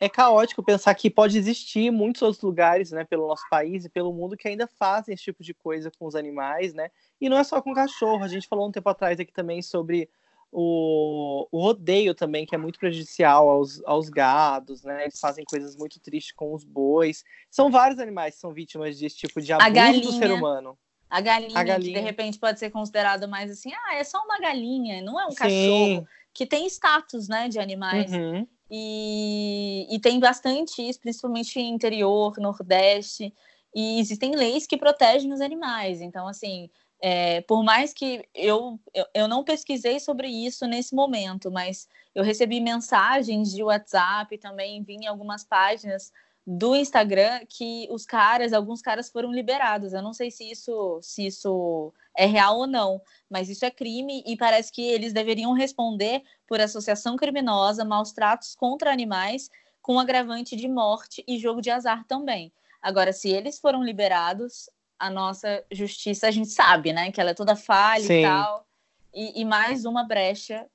é 0.00 0.08
caótico 0.08 0.62
pensar 0.62 0.94
que 0.94 1.10
pode 1.10 1.36
existir 1.36 1.90
muitos 1.90 2.22
outros 2.22 2.42
lugares, 2.42 2.92
né, 2.92 3.04
pelo 3.04 3.26
nosso 3.26 3.42
país 3.50 3.84
e 3.84 3.88
pelo 3.88 4.12
mundo 4.12 4.36
que 4.36 4.46
ainda 4.46 4.66
fazem 4.66 5.14
esse 5.14 5.24
tipo 5.24 5.42
de 5.42 5.52
coisa 5.52 5.90
com 5.98 6.06
os 6.06 6.14
animais, 6.14 6.72
né? 6.72 6.90
E 7.20 7.28
não 7.28 7.36
é 7.36 7.44
só 7.44 7.60
com 7.60 7.74
cachorro. 7.74 8.22
A 8.22 8.28
gente 8.28 8.46
falou 8.46 8.68
um 8.68 8.72
tempo 8.72 8.88
atrás 8.88 9.18
aqui 9.18 9.32
também 9.32 9.60
sobre 9.60 10.08
o, 10.52 11.48
o 11.50 11.60
rodeio 11.60 12.14
também, 12.14 12.46
que 12.46 12.54
é 12.54 12.58
muito 12.58 12.78
prejudicial 12.78 13.48
aos, 13.48 13.82
aos 13.84 14.08
gados, 14.08 14.82
né? 14.84 15.02
Eles 15.02 15.18
fazem 15.18 15.44
coisas 15.44 15.76
muito 15.76 16.00
tristes 16.00 16.32
com 16.32 16.54
os 16.54 16.64
bois. 16.64 17.24
São 17.50 17.70
vários 17.70 17.98
animais 17.98 18.34
que 18.34 18.40
são 18.40 18.52
vítimas 18.52 18.98
desse 18.98 19.16
tipo 19.16 19.40
de 19.40 19.52
abuso 19.52 19.72
galinha. 19.72 20.02
do 20.02 20.12
ser 20.12 20.30
humano. 20.30 20.78
A 21.10 21.20
galinha, 21.20 21.58
A 21.58 21.64
galinha. 21.64 21.92
que 21.92 21.98
de 21.98 22.04
repente 22.04 22.38
pode 22.38 22.58
ser 22.58 22.70
considerada 22.70 23.26
mais 23.26 23.50
assim, 23.50 23.72
ah, 23.72 23.94
é 23.94 24.04
só 24.04 24.22
uma 24.22 24.38
galinha, 24.38 25.00
não 25.02 25.18
é 25.18 25.26
um 25.26 25.30
Sim. 25.30 25.36
cachorro, 25.36 26.06
que 26.34 26.46
tem 26.46 26.66
status, 26.66 27.28
né, 27.28 27.48
de 27.48 27.58
animais. 27.58 28.12
Uhum. 28.12 28.46
E, 28.70 29.86
e 29.90 29.98
tem 29.98 30.20
bastante 30.20 30.86
isso, 30.86 31.00
principalmente 31.00 31.58
interior, 31.58 32.34
nordeste, 32.38 33.34
e 33.74 33.98
existem 34.00 34.34
leis 34.34 34.66
que 34.66 34.76
protegem 34.76 35.32
os 35.32 35.40
animais. 35.40 36.00
Então, 36.00 36.26
assim, 36.26 36.68
é, 37.00 37.40
por 37.42 37.62
mais 37.62 37.92
que 37.92 38.28
eu, 38.34 38.78
eu, 38.92 39.06
eu 39.14 39.28
não 39.28 39.44
pesquisei 39.44 40.00
sobre 40.00 40.28
isso 40.28 40.66
nesse 40.66 40.94
momento, 40.94 41.50
mas 41.50 41.88
eu 42.14 42.24
recebi 42.24 42.60
mensagens 42.60 43.52
de 43.52 43.62
WhatsApp, 43.62 44.36
também 44.38 44.82
vi 44.82 44.94
em 44.94 45.06
algumas 45.06 45.44
páginas 45.44 46.12
do 46.46 46.74
Instagram 46.74 47.40
que 47.46 47.86
os 47.90 48.06
caras, 48.06 48.52
alguns 48.52 48.80
caras 48.80 49.10
foram 49.10 49.30
liberados. 49.30 49.92
Eu 49.92 50.02
não 50.02 50.14
sei 50.14 50.30
se 50.30 50.50
isso, 50.50 50.98
se 51.02 51.26
isso 51.26 51.92
é 52.18 52.26
real 52.26 52.58
ou 52.58 52.66
não, 52.66 53.00
mas 53.30 53.48
isso 53.48 53.64
é 53.64 53.70
crime 53.70 54.24
e 54.26 54.36
parece 54.36 54.72
que 54.72 54.82
eles 54.82 55.12
deveriam 55.12 55.52
responder 55.52 56.22
por 56.48 56.60
associação 56.60 57.16
criminosa, 57.16 57.84
maus 57.84 58.12
tratos 58.12 58.56
contra 58.56 58.92
animais, 58.92 59.48
com 59.80 60.00
agravante 60.00 60.56
de 60.56 60.66
morte 60.66 61.24
e 61.28 61.38
jogo 61.38 61.62
de 61.62 61.70
azar 61.70 62.04
também. 62.06 62.52
Agora, 62.82 63.12
se 63.12 63.28
eles 63.30 63.60
foram 63.60 63.84
liberados, 63.84 64.68
a 64.98 65.08
nossa 65.08 65.64
justiça, 65.70 66.26
a 66.26 66.30
gente 66.32 66.48
sabe, 66.48 66.92
né, 66.92 67.12
que 67.12 67.20
ela 67.20 67.30
é 67.30 67.34
toda 67.34 67.54
falha 67.54 68.02
Sim. 68.02 68.18
e 68.18 68.22
tal, 68.22 68.66
e, 69.14 69.40
e 69.40 69.44
mais 69.44 69.84
uma 69.84 70.02
brecha 70.02 70.66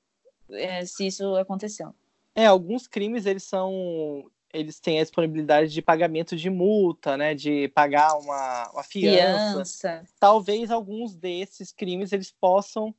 é, 0.50 0.84
se 0.86 1.06
isso 1.06 1.36
aconteceu. 1.36 1.94
É, 2.34 2.46
alguns 2.46 2.86
crimes 2.88 3.26
eles 3.26 3.44
são. 3.44 4.24
Eles 4.54 4.78
têm 4.78 5.00
a 5.00 5.02
disponibilidade 5.02 5.72
de 5.72 5.82
pagamento 5.82 6.36
de 6.36 6.48
multa, 6.48 7.16
né? 7.16 7.34
De 7.34 7.68
pagar 7.68 8.16
uma, 8.16 8.70
uma 8.72 8.82
fiança. 8.84 9.52
Fiança. 9.52 10.04
Talvez 10.18 10.70
alguns 10.70 11.14
desses 11.14 11.72
crimes 11.72 12.12
eles 12.12 12.30
possam. 12.30 12.94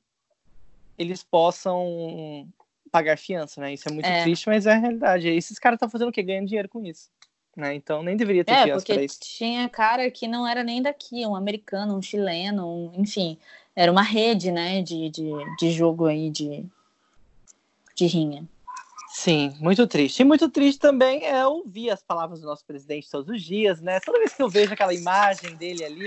Eles 0.98 1.24
possam 1.24 2.48
pagar 2.92 3.18
fiança, 3.18 3.60
né? 3.62 3.74
Isso 3.74 3.88
é 3.90 3.92
muito 3.92 4.06
É. 4.06 4.24
triste, 4.24 4.48
mas 4.48 4.66
é 4.66 4.74
a 4.74 4.78
realidade. 4.78 5.28
E 5.28 5.36
Esses 5.36 5.58
caras 5.58 5.78
estão 5.78 5.90
fazendo 5.90 6.10
o 6.10 6.12
quê? 6.12 6.22
Ganhando 6.22 6.48
dinheiro 6.48 6.70
com 6.70 6.86
isso. 6.86 7.10
Né? 7.56 7.74
Então 7.74 8.04
nem 8.04 8.18
deveria 8.18 8.44
ter 8.44 8.52
É, 8.52 8.64
fiança 8.64 8.86
porque 8.86 9.08
tinha 9.08 9.70
cara 9.70 10.12
que 10.12 10.28
não 10.28 10.46
era 10.46 10.62
nem 10.62 10.82
daqui, 10.82 11.26
um 11.26 11.38
americano, 11.38 11.98
um 11.98 12.02
chileno, 12.02 12.68
um- 12.68 12.92
enfim. 13.02 13.38
Era 13.74 13.90
uma 13.90 14.02
rede, 14.02 14.52
né, 14.52 14.82
de, 14.82 15.10
de, 15.10 15.30
de 15.58 15.72
jogo 15.72 16.06
aí, 16.06 16.30
de, 16.30 16.66
de 17.96 18.06
rinha. 18.08 18.46
Sim, 19.18 19.54
muito 19.60 19.88
triste. 19.88 20.20
E 20.20 20.26
muito 20.26 20.50
triste 20.50 20.78
também 20.78 21.26
é 21.26 21.48
ouvir 21.48 21.90
as 21.90 22.04
palavras 22.04 22.42
do 22.42 22.48
nosso 22.48 22.66
presidente 22.66 23.10
todos 23.10 23.30
os 23.34 23.42
dias, 23.42 23.80
né? 23.80 24.00
Toda 24.02 24.20
vez 24.20 24.34
que 24.34 24.44
eu 24.44 24.50
vejo 24.50 24.74
aquela 24.74 24.94
imagem 24.94 25.56
dele 25.56 25.86
ali 25.86 26.04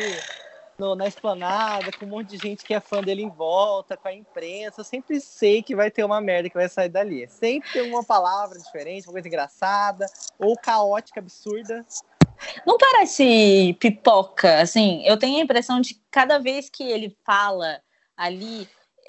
no- 0.79 0.95
na 0.95 1.09
esplanada, 1.09 1.91
com 1.93 2.05
um 2.05 2.11
monte 2.11 2.29
de 2.29 2.37
gente 2.37 2.67
que 2.67 2.75
é 2.75 2.81
fã 2.81 3.03
dele 3.03 3.23
em 3.23 3.31
volta, 3.31 3.97
com 3.97 4.09
a 4.09 4.15
imprensa, 4.15 4.83
eu 4.83 4.85
sempre 4.85 5.21
sei 5.21 5.63
que 5.63 5.75
vai 5.75 5.91
ter 5.91 6.05
uma 6.05 6.21
merda 6.21 6.51
que 6.51 6.55
vai 6.55 6.69
sair 6.69 6.91
dali. 6.91 7.27
Sempre 7.29 7.73
tem 7.73 7.83
uma 7.83 8.05
palavra 8.05 8.59
diferente, 8.59 9.07
uma 9.09 9.15
coisa 9.15 9.27
engraçada, 9.27 10.07
ou 10.39 10.55
caótica, 10.57 11.19
absurda. 11.19 11.85
Não 12.65 12.77
parece 12.77 13.75
pipoca, 13.81 14.61
assim, 14.61 15.03
eu 15.05 15.19
tenho 15.19 15.39
a 15.39 15.43
impressão 15.43 15.81
de 15.81 15.95
que 15.95 16.03
cada 16.11 16.39
vez 16.39 16.69
que 16.69 16.85
ele 16.85 17.17
fala 17.25 17.83
ali, 18.17 18.69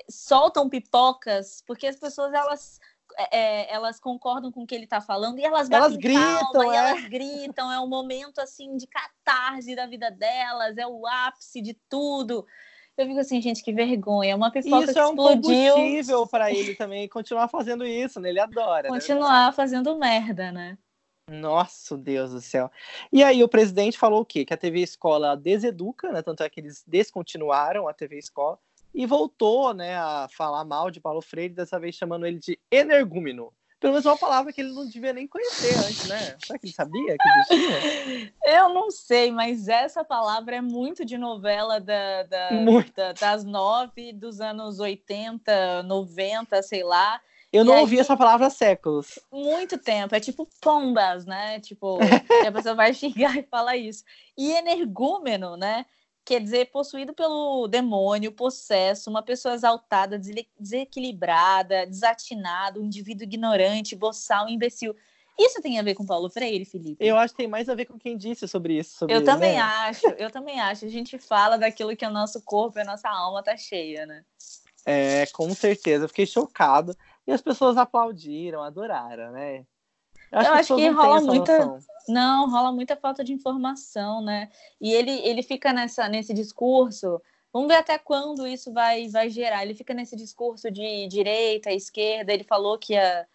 soltam 0.10 0.70
pipocas, 0.70 1.62
porque 1.68 1.86
as 1.86 1.98
pessoas, 1.98 2.34
elas... 2.34 2.80
é, 3.32 3.74
elas 3.74 4.00
concordam 4.00 4.52
com 4.52 4.64
o 4.64 4.68
que 4.68 4.74
ele 4.74 4.86
está 4.86 5.02
falando 5.02 5.40
e 5.40 5.44
elas 5.44 5.70
Elas 5.70 5.96
gritam, 5.96 6.52
palma, 6.52 6.74
e 6.74 6.78
é. 6.78 6.80
elas 6.80 7.04
gritam, 7.06 7.72
é 7.72 7.80
um 7.80 7.88
momento 7.88 8.40
assim 8.40 8.78
de 8.78 8.88
catarse 8.88 9.76
da 9.76 9.86
vida 9.86 10.10
delas, 10.10 10.78
é 10.78 10.88
o 10.88 11.06
ápice 11.06 11.62
de 11.62 11.78
tudo. 11.90 12.46
Eu 12.98 13.08
fico 13.08 13.20
assim, 13.20 13.42
gente, 13.42 13.64
que 13.64 13.72
vergonha. 13.72 14.36
Uma 14.36 14.52
pipoca 14.52 14.84
isso 14.84 14.94
que 14.94 15.00
é 15.00 15.06
um 15.06 15.10
explodiu. 15.10 15.74
combustível 15.74 16.28
para 16.28 16.52
ele 16.52 16.76
também 16.76 17.08
continuar 17.08 17.48
fazendo 17.48 17.86
isso, 17.86 18.20
né? 18.20 18.30
Ele 18.30 18.40
adora. 18.40 18.84
né? 18.84 18.90
continuar 18.90 19.54
fazendo 19.54 19.98
merda, 19.98 20.52
né? 20.52 20.78
Nossa, 21.30 21.96
Deus 21.98 22.32
do 22.32 22.42
céu. 22.42 22.70
E 23.12 23.24
aí 23.24 23.44
o 23.44 23.48
presidente 23.48 23.98
falou 23.98 24.22
o 24.22 24.26
quê? 24.26 24.44
Que 24.44 24.54
a 24.54 24.58
TV 24.58 24.82
Escola 24.82 25.38
deseduca, 25.38 26.12
né? 26.12 26.22
Tanto 26.22 26.44
é 26.44 26.50
que 26.50 26.60
eles 26.60 26.84
descontinuaram 26.86 27.88
a 27.88 27.94
TV 27.94 28.18
Escola 28.18 28.60
e 28.94 29.06
voltou, 29.06 29.74
né, 29.74 29.96
a 29.98 30.28
falar 30.36 30.64
mal 30.66 30.90
de 30.92 31.00
Paulo 31.00 31.22
Freire, 31.22 31.54
dessa 31.54 31.80
vez 31.80 31.96
chamando 31.96 32.26
ele 32.26 32.40
de 32.40 32.60
energúmeno. 32.72 33.54
Pelo 33.80 33.94
menos 33.94 34.06
uma 34.06 34.18
palavra 34.18 34.52
que 34.52 34.60
ele 34.60 34.74
não 34.74 34.86
devia 34.86 35.14
nem 35.14 35.26
conhecer 35.26 35.74
antes, 35.78 36.06
né? 36.10 36.36
Será 36.46 36.60
que 36.60 36.66
ele 36.66 36.74
sabia 36.74 37.16
que 37.18 37.54
existia? 37.54 38.34
Eu 38.44 38.70
não 38.74 38.92
sei, 38.92 39.32
mas 39.32 39.70
essa 39.70 40.04
palavra 40.04 40.58
é 40.58 40.62
muito 40.62 41.06
de 41.06 41.18
novela 41.18 41.80
da, 41.80 42.24
da- 42.24 42.50
da- 42.94 43.14
das 43.14 43.46
nove, 43.46 44.12
dos 44.12 44.42
anos 44.42 44.82
80, 44.82 45.84
90, 45.84 46.62
sei 46.62 46.84
lá. 46.84 47.22
Eu 47.54 47.64
não 47.64 47.76
aí- 47.76 47.80
ouvi 47.80 47.98
essa 48.00 48.18
palavra 48.18 48.48
há 48.48 48.50
séculos. 48.50 49.18
Muito 49.32 49.78
tempo. 49.78 50.14
É 50.14 50.20
tipo 50.20 50.46
pombas, 50.62 51.26
né? 51.26 51.62
Tipo, 51.62 52.00
a 52.48 52.52
pessoa 52.52 52.76
vai 52.76 52.94
xingar 52.94 53.38
e 53.38 53.44
fala 53.44 53.78
isso. 53.78 54.04
E 54.38 54.52
energúmeno, 54.52 55.56
né? 55.56 55.86
Quer 56.30 56.42
dizer, 56.42 56.70
possuído 56.70 57.12
pelo 57.12 57.68
demônio, 57.68 58.32
possesso, 58.32 59.10
uma 59.10 59.24
pessoa 59.24 59.56
exaltada, 59.56 60.22
desequilibrada, 60.60 61.88
desatinado, 61.88 62.80
um 62.80 62.86
indivíduo 62.86 63.24
ignorante, 63.24 63.96
boçal, 63.96 64.48
imbecil. 64.48 64.96
Isso 65.40 65.60
tem 65.60 65.80
a 65.80 65.82
ver 65.82 65.96
com 65.96 66.06
Paulo 66.06 66.30
Freire, 66.30 66.66
Felipe? 66.66 67.04
Eu 67.04 67.18
acho 67.18 67.34
que 67.34 67.38
tem 67.38 67.48
mais 67.48 67.68
a 67.68 67.74
ver 67.74 67.86
com 67.86 67.98
quem 67.98 68.16
disse 68.16 68.48
sobre 68.48 68.78
isso. 68.78 68.96
Sobre, 68.96 69.16
Eu 69.16 69.24
também 69.24 69.54
né? 69.56 69.60
acho, 69.60 70.06
eu 70.20 70.30
também 70.30 70.60
acho. 70.60 70.86
A 70.86 70.90
gente 70.90 71.18
fala 71.18 71.58
daquilo 71.58 71.98
que 71.98 72.06
o 72.06 72.12
nosso 72.12 72.40
corpo 72.44 72.78
e 72.78 72.84
a 72.84 72.86
nossa 72.86 73.10
alma 73.10 73.42
tá 73.42 73.58
cheia, 73.58 74.06
né? 74.06 74.24
É, 74.86 75.26
com 75.34 75.52
certeza. 75.56 76.04
Eu 76.04 76.10
fiquei 76.10 76.28
chocado. 76.28 76.96
E 77.26 77.32
as 77.32 77.42
pessoas 77.42 77.76
aplaudiram, 77.76 78.62
adoraram, 78.62 79.32
né? 79.32 79.66
Eu 80.32 80.40
acho 80.40 80.52
pessoas 80.58 80.82
que 80.82 80.90
não 80.90 81.02
têm 81.02 81.08
rola 81.08 81.22
muita- 81.22 81.66
noção. 81.66 81.90
Não, 82.08 82.50
rola 82.50 82.72
muita 82.72 82.96
falta 82.96 83.24
de 83.24 83.32
informação, 83.34 84.22
né? 84.24 84.50
E 84.82 84.92
ele, 84.92 85.12
ele 85.12 85.44
fica 85.44 85.72
nessa, 85.72 86.08
nesse 86.10 86.34
discurso. 86.34 87.22
Vamos 87.54 87.68
ver 87.68 87.76
até 87.76 87.98
quando 88.00 88.48
isso 88.48 88.72
vai, 88.74 89.08
vai 89.10 89.30
gerar. 89.30 89.64
Ele 89.64 89.76
fica 89.76 89.94
nesse 89.94 90.16
discurso 90.16 90.72
de 90.72 91.08
direita, 91.08 91.72
esquerda. 91.72 92.34
Ele 92.34 92.44
falou 92.44 92.78
que 92.80 92.96
a, 92.96 93.26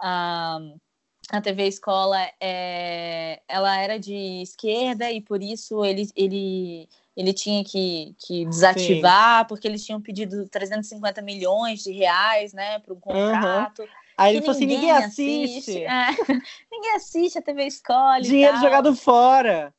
a, 0.00 0.58
a 1.30 1.40
TV 1.40 1.66
Escola 1.68 2.18
é, 2.40 3.40
ela 3.48 3.78
era 3.80 3.98
de 3.98 4.42
esquerda 4.42 5.10
e 5.10 5.20
por 5.20 5.42
isso 5.42 5.84
ele, 5.84 6.08
ele, 6.16 6.88
ele 7.16 7.32
tinha 7.32 7.62
que, 7.64 8.14
que 8.18 8.44
desativar, 8.46 9.46
porque 9.46 9.66
eles 9.68 9.84
tinham 9.84 10.00
pedido 10.00 10.48
350 10.48 11.20
milhões 11.22 11.82
de 11.82 11.92
reais 11.92 12.52
né, 12.52 12.78
para 12.78 12.92
um 12.94 13.00
contrato. 13.00 13.84
Aí 14.18 14.34
ele 14.34 14.40
falou 14.40 14.56
assim: 14.56 14.66
ninguém 14.66 14.90
assiste. 14.90 15.84
É, 15.84 16.08
ninguém 16.70 16.94
assiste 16.96 17.38
a 17.38 17.42
TV 17.42 17.66
Escola. 17.66 18.18
e 18.18 18.22
Dinheiro 18.22 18.58
jogado 18.58 18.94
fora. 18.96 19.72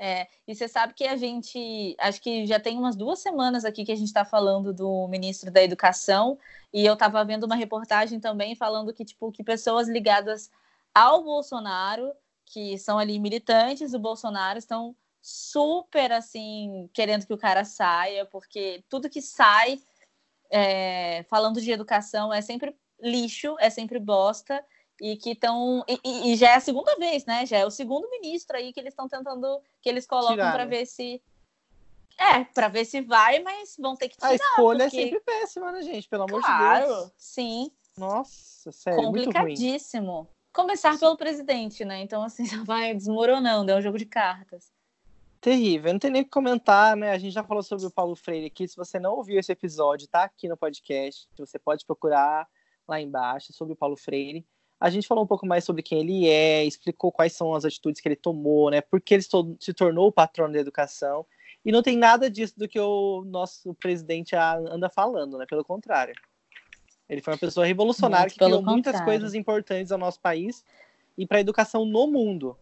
É, 0.00 0.26
e 0.46 0.54
você 0.54 0.68
sabe 0.68 0.94
que 0.94 1.04
a 1.04 1.16
gente, 1.16 1.94
acho 1.98 2.22
que 2.22 2.46
já 2.46 2.58
tem 2.58 2.78
umas 2.78 2.96
duas 2.96 3.18
semanas 3.18 3.64
aqui 3.64 3.84
que 3.84 3.92
a 3.92 3.96
gente 3.96 4.06
está 4.06 4.24
falando 4.24 4.72
do 4.72 5.06
ministro 5.08 5.50
da 5.50 5.62
Educação, 5.62 6.38
e 6.72 6.86
eu 6.86 6.94
estava 6.94 7.24
vendo 7.24 7.44
uma 7.44 7.56
reportagem 7.56 8.20
também 8.20 8.54
falando 8.54 8.92
que, 8.94 9.04
tipo, 9.04 9.32
que 9.32 9.42
pessoas 9.42 9.88
ligadas 9.88 10.50
ao 10.94 11.22
Bolsonaro, 11.24 12.12
que 12.46 12.78
são 12.78 12.96
ali 12.96 13.18
militantes 13.18 13.90
do 13.90 13.98
Bolsonaro, 13.98 14.58
estão 14.58 14.94
super, 15.20 16.12
assim, 16.12 16.88
querendo 16.94 17.26
que 17.26 17.34
o 17.34 17.38
cara 17.38 17.64
saia, 17.64 18.24
porque 18.24 18.84
tudo 18.88 19.10
que 19.10 19.20
sai 19.20 19.80
é, 20.48 21.24
falando 21.24 21.60
de 21.60 21.72
educação 21.72 22.32
é 22.32 22.40
sempre 22.40 22.74
lixo, 23.00 23.56
é 23.60 23.70
sempre 23.70 23.98
bosta, 23.98 24.64
e 25.00 25.16
que 25.16 25.30
estão. 25.30 25.84
E, 25.88 26.32
e- 26.32 26.36
já 26.36 26.50
é 26.50 26.54
a 26.56 26.60
segunda 26.60 26.96
vez, 26.96 27.24
né? 27.24 27.46
Já 27.46 27.58
é 27.58 27.66
o 27.66 27.70
segundo 27.70 28.08
ministro 28.10 28.56
aí 28.56 28.72
que 28.72 28.80
eles 28.80 28.92
estão 28.92 29.08
tentando, 29.08 29.60
que 29.80 29.88
eles 29.88 30.06
colocam 30.06 30.36
para 30.36 30.64
né? 30.64 30.66
ver 30.66 30.86
se. 30.86 31.22
É, 32.18 32.42
para 32.44 32.66
ver 32.66 32.84
se 32.84 33.00
vai, 33.00 33.38
mas 33.40 33.76
vão 33.78 33.94
ter 33.94 34.08
que 34.08 34.16
tirar. 34.16 34.30
A 34.30 34.34
escolha 34.34 34.84
porque- 34.86 34.96
é 34.96 35.02
sempre 35.04 35.20
péssima, 35.20 35.70
né, 35.70 35.82
gente? 35.82 36.08
Pelo 36.08 36.24
amor 36.24 36.40
de 36.40 36.46
Claro, 36.46 36.86
Deus. 36.86 37.12
sim, 37.16 37.70
Nossa, 37.96 38.72
sério, 38.72 39.02
muito 39.04 39.16
ruim. 39.16 39.24
complicadíssimo. 39.26 40.28
Começar 40.52 40.98
pelo 40.98 41.16
presidente, 41.16 41.84
né? 41.84 42.00
Então, 42.00 42.20
assim, 42.24 42.44
já 42.62 42.64
vai 42.64 42.92
desmoronando, 42.92 43.70
é 43.70 43.76
um 43.76 43.80
jogo 43.82 43.96
de 43.98 44.06
cartas. 44.06 44.72
Terrível, 45.40 45.92
não 45.92 46.00
tem 46.00 46.10
nem 46.10 46.22
o 46.22 46.24
que 46.24 46.30
comentar, 46.32 46.96
né? 46.96 47.12
A 47.12 47.18
gente 47.18 47.32
já 47.32 47.44
falou 47.44 47.62
sobre 47.62 47.86
o 47.86 47.90
Paulo 47.92 48.16
Freire 48.16 48.46
aqui. 48.46 48.66
Se 48.66 48.76
você 48.76 48.98
não 48.98 49.14
ouviu 49.14 49.38
esse 49.38 49.52
episódio, 49.52 50.08
tá 50.08 50.24
aqui 50.24 50.48
no 50.48 50.56
podcast. 50.56 51.28
Você 51.38 51.60
pode 51.60 51.86
procurar 51.86 52.48
lá 52.88 53.00
embaixo 53.00 53.52
sobre 53.52 53.74
o 53.74 53.76
Paulo 53.76 53.96
Freire. 53.96 54.46
A 54.80 54.90
gente 54.90 55.06
falou 55.06 55.24
um 55.24 55.26
pouco 55.26 55.46
mais 55.46 55.64
sobre 55.64 55.82
quem 55.82 56.00
ele 56.00 56.28
é, 56.28 56.64
explicou 56.64 57.12
quais 57.12 57.32
são 57.32 57.52
as 57.54 57.64
atitudes 57.64 58.00
que 58.00 58.08
ele 58.08 58.16
tomou, 58.16 58.70
né? 58.70 58.80
Por 58.80 59.00
que 59.00 59.14
ele 59.14 59.22
se 59.22 59.28
to- 59.28 59.56
se 59.60 59.74
tornou 59.74 60.08
o 60.08 60.12
patrono 60.12 60.52
da 60.52 60.60
educação. 60.60 61.26
E 61.64 61.72
não 61.72 61.82
tem 61.82 61.96
nada 61.96 62.30
disso 62.30 62.54
do 62.56 62.68
que 62.68 62.78
o 62.78 63.24
nosso 63.26 63.74
presidente 63.74 64.34
anda 64.36 64.88
falando, 64.88 65.36
né? 65.36 65.44
Pelo 65.46 65.64
contrário. 65.64 66.14
Ele 67.08 67.20
foi 67.20 67.32
uma 67.32 67.38
pessoa 67.38 67.66
revolucionária 67.66 68.24
Muito 68.24 68.34
que 68.34 68.44
criou 68.44 68.62
muitas 68.62 69.00
coisas 69.00 69.34
importantes 69.34 69.90
ao 69.90 69.98
nosso 69.98 70.20
país 70.20 70.64
e 71.16 71.26
para 71.26 71.38
a 71.38 71.40
educação 71.40 71.84
no 71.84 72.06
mundo. 72.06 72.56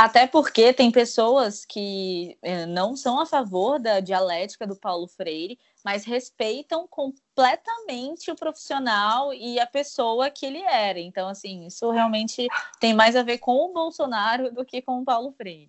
Até 0.00 0.26
porque 0.26 0.72
tem 0.72 0.90
pessoas 0.90 1.66
que 1.66 2.38
eh, 2.40 2.64
não 2.64 2.96
são 2.96 3.20
a 3.20 3.26
favor 3.26 3.78
da 3.78 4.00
dialética 4.00 4.66
do 4.66 4.74
Paulo 4.74 5.06
Freire, 5.06 5.58
mas 5.84 6.06
respeitam 6.06 6.88
completamente 6.88 8.30
o 8.30 8.34
profissional 8.34 9.34
e 9.34 9.60
a 9.60 9.66
pessoa 9.66 10.30
que 10.30 10.46
ele 10.46 10.62
era. 10.62 10.98
Então, 10.98 11.28
assim, 11.28 11.66
isso 11.66 11.90
realmente 11.90 12.48
tem 12.80 12.94
mais 12.94 13.14
a 13.14 13.22
ver 13.22 13.36
com 13.36 13.52
o 13.52 13.74
Bolsonaro 13.74 14.50
do 14.50 14.64
que 14.64 14.80
com 14.80 15.02
o 15.02 15.04
Paulo 15.04 15.32
Freire. 15.32 15.68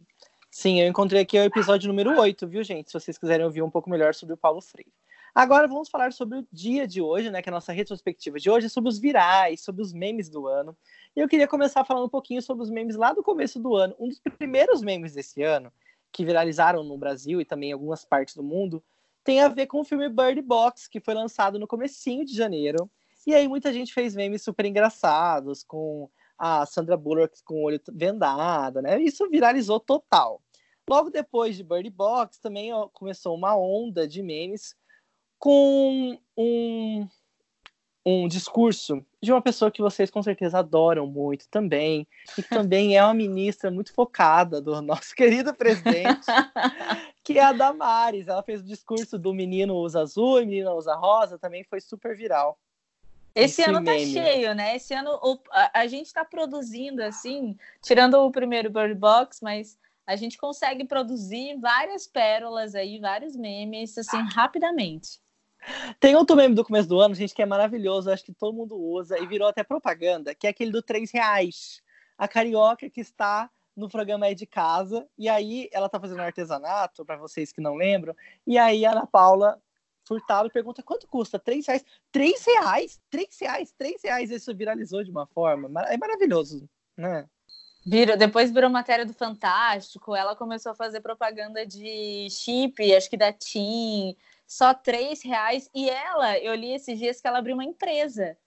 Sim, 0.50 0.80
eu 0.80 0.88
encontrei 0.88 1.24
aqui 1.24 1.38
o 1.38 1.44
episódio 1.44 1.90
número 1.90 2.18
8, 2.18 2.48
viu, 2.48 2.64
gente? 2.64 2.90
Se 2.90 2.98
vocês 2.98 3.18
quiserem 3.18 3.46
ouvir 3.46 3.62
um 3.62 3.70
pouco 3.70 3.90
melhor 3.90 4.16
sobre 4.16 4.36
o 4.36 4.38
Paulo 4.38 4.62
Freire. 4.62 4.94
Agora 5.34 5.66
vamos 5.66 5.88
falar 5.88 6.12
sobre 6.12 6.40
o 6.40 6.48
dia 6.52 6.86
de 6.86 7.02
hoje, 7.02 7.32
né? 7.32 7.42
Que 7.42 7.48
é 7.48 7.52
a 7.52 7.56
nossa 7.56 7.72
retrospectiva 7.72 8.38
de 8.38 8.50
hoje, 8.50 8.70
sobre 8.70 8.90
os 8.90 9.00
virais, 9.00 9.62
sobre 9.62 9.82
os 9.82 9.94
memes 9.94 10.30
do 10.30 10.46
ano. 10.46 10.76
E 11.16 11.22
eu 11.22 11.28
queria 11.28 11.48
começar 11.48 11.86
falando 11.86 12.06
um 12.06 12.10
pouquinho 12.10 12.42
sobre 12.42 12.64
os 12.64 12.70
memes 12.70 12.98
lá 12.98 13.14
do 13.14 13.24
começo 13.24 13.58
do 13.58 13.74
ano. 13.76 13.96
Um 13.98 14.10
dos 14.10 14.20
primeiros 14.38 14.82
memes 14.82 15.14
desse 15.14 15.42
ano, 15.42 15.72
que 16.12 16.26
viralizaram 16.26 16.84
no 16.84 16.98
Brasil 16.98 17.40
e 17.40 17.46
também 17.46 17.70
em 17.70 17.74
algumas 17.74 18.04
partes 18.04 18.36
do 18.36 18.44
mundo, 18.44 18.84
tem 19.24 19.40
a 19.40 19.48
ver 19.48 19.68
com 19.68 19.80
o 19.80 19.86
filme 19.86 20.10
Bird 20.10 20.42
Box, 20.42 20.90
que 20.90 21.00
foi 21.00 21.14
lançado 21.14 21.58
no 21.58 21.68
comecinho 21.68 22.26
de 22.26 22.36
janeiro. 22.36 22.92
E 23.26 23.34
aí 23.34 23.48
muita 23.48 23.72
gente 23.72 23.94
fez 23.94 24.14
memes 24.14 24.44
super 24.44 24.66
engraçados, 24.66 25.64
com 25.64 26.10
a 26.38 26.66
Sandra 26.66 26.98
Bullock 26.98 27.42
com 27.46 27.54
o 27.54 27.64
olho 27.64 27.80
vendado, 27.94 28.82
né? 28.82 29.00
Isso 29.02 29.30
viralizou 29.30 29.80
total. 29.80 30.42
Logo 30.90 31.10
depois 31.10 31.56
de 31.56 31.64
Bird 31.64 31.90
Box, 31.90 32.38
também 32.42 32.72
começou 32.92 33.34
uma 33.34 33.56
onda 33.56 34.06
de 34.06 34.22
memes 34.22 34.76
com 35.42 36.20
um, 36.38 37.08
um 38.06 38.28
discurso 38.28 39.04
de 39.20 39.32
uma 39.32 39.42
pessoa 39.42 39.72
que 39.72 39.82
vocês 39.82 40.12
com 40.12 40.22
certeza 40.22 40.60
adoram 40.60 41.08
muito 41.08 41.50
também, 41.50 42.08
e 42.38 42.44
que 42.44 42.50
também 42.50 42.96
é 42.96 43.04
uma 43.04 43.16
ministra 43.16 43.72
muito 43.72 43.92
focada 43.92 44.62
do 44.62 44.80
nosso 44.84 45.16
querido 45.16 45.52
presidente, 45.52 46.28
que 47.24 47.40
é 47.40 47.44
a 47.44 47.54
Damares. 47.54 48.28
Ela 48.28 48.44
fez 48.44 48.62
o 48.62 48.66
discurso 48.66 49.18
do 49.18 49.34
menino 49.34 49.76
usa 49.76 50.02
azul 50.02 50.40
e 50.40 50.46
menina 50.46 50.76
usa 50.76 50.94
rosa, 50.94 51.40
também 51.40 51.64
foi 51.64 51.82
super 51.82 52.16
viral. 52.16 52.56
Esse, 53.34 53.62
Esse 53.62 53.70
ano 53.70 53.84
tá 53.84 53.94
meme. 53.94 54.14
tá 54.14 54.22
cheio, 54.22 54.54
né? 54.54 54.76
Esse 54.76 54.94
ano 54.94 55.10
o, 55.24 55.40
a, 55.50 55.80
a, 55.80 55.88
gente 55.88 56.14
tá 56.14 56.24
produzindo 56.24 57.02
assim, 57.02 57.58
tirando 57.82 58.14
o 58.14 58.32
primeiro 58.32 58.70
Bird 58.70 58.94
Box, 58.94 59.40
mas 59.42 59.76
a 60.06 60.16
gente 60.16 60.38
consegue 60.38 60.86
produzir 60.86 61.58
várias 61.60 62.06
pérolas 62.06 62.76
aí, 62.76 63.00
vários 63.00 63.36
memes, 63.36 63.98
assim, 63.98 64.22
rapidamente. 64.34 65.21
Tem 66.00 66.16
outro 66.16 66.36
meme 66.36 66.56
do 66.56 66.66
começo 66.66 66.90
do 66.90 67.00
ano, 67.00 67.14
gente, 67.14 67.34
que 67.34 67.42
é 67.42 67.46
maravilhoso, 67.46 68.10
acho 68.10 68.24
que 68.24 68.34
todo 68.34 68.56
mundo 68.56 68.76
usa 68.76 69.20
e 69.20 69.28
virou 69.28 69.48
até 69.48 69.64
propaganda, 69.64 70.34
que 70.34 70.48
é 70.48 70.50
aquele 70.50 70.72
do 70.72 70.82
três 70.82 71.12
reais. 71.12 71.82
A 72.18 72.28
carioca 72.28 72.90
que 72.90 73.02
está 73.02 73.50
no 73.76 73.90
programa 73.90 74.26
aí 74.26 74.36
de 74.36 74.46
casa, 74.46 75.08
e 75.18 75.30
aí 75.30 75.70
ela 75.72 75.88
tá 75.88 76.00
fazendo 76.00 76.22
artesanato, 76.22 77.06
para 77.06 77.18
vocês 77.18 77.52
que 77.52 77.62
não 77.62 77.76
lembram, 77.76 78.16
e 78.46 78.58
aí 78.58 78.86
a 78.86 78.92
Ana 78.92 79.08
Paula 79.08 79.62
Furtado 80.04 80.50
pergunta 80.50 80.84
quanto 80.84 81.08
custa? 81.08 81.40
Três 81.40 81.66
reais? 81.68 81.86
Três 82.12 82.46
reais? 82.46 83.00
Três 83.10 83.40
reais? 83.40 83.72
Três 83.78 84.02
reais? 84.04 84.32
Isso 84.32 84.54
viralizou 84.56 85.04
de 85.04 85.12
uma 85.12 85.26
forma. 85.28 85.70
É 85.88 85.98
maravilhoso, 85.98 86.68
né? 86.98 87.28
Virou, 87.86 88.18
depois 88.18 88.52
virou 88.52 88.70
matéria 88.70 89.06
do 89.06 89.14
Fantástico, 89.14 90.16
ela 90.16 90.36
começou 90.36 90.72
a 90.72 90.76
fazer 90.76 91.02
propaganda 91.02 91.66
de 91.66 92.28
chip, 92.30 92.94
acho 92.94 93.10
que 93.10 93.18
da 93.18 93.34
TIM, 93.34 94.16
só 94.52 94.74
três 94.74 95.24
reais. 95.24 95.70
E 95.74 95.90
ela, 95.90 96.38
eu 96.38 96.54
li 96.54 96.74
esses 96.74 97.00
dias 97.00 97.22
que 97.22 97.28
ela 97.28 97.38
abriu 97.38 97.54
uma 97.54 97.64
empresa. 97.64 98.38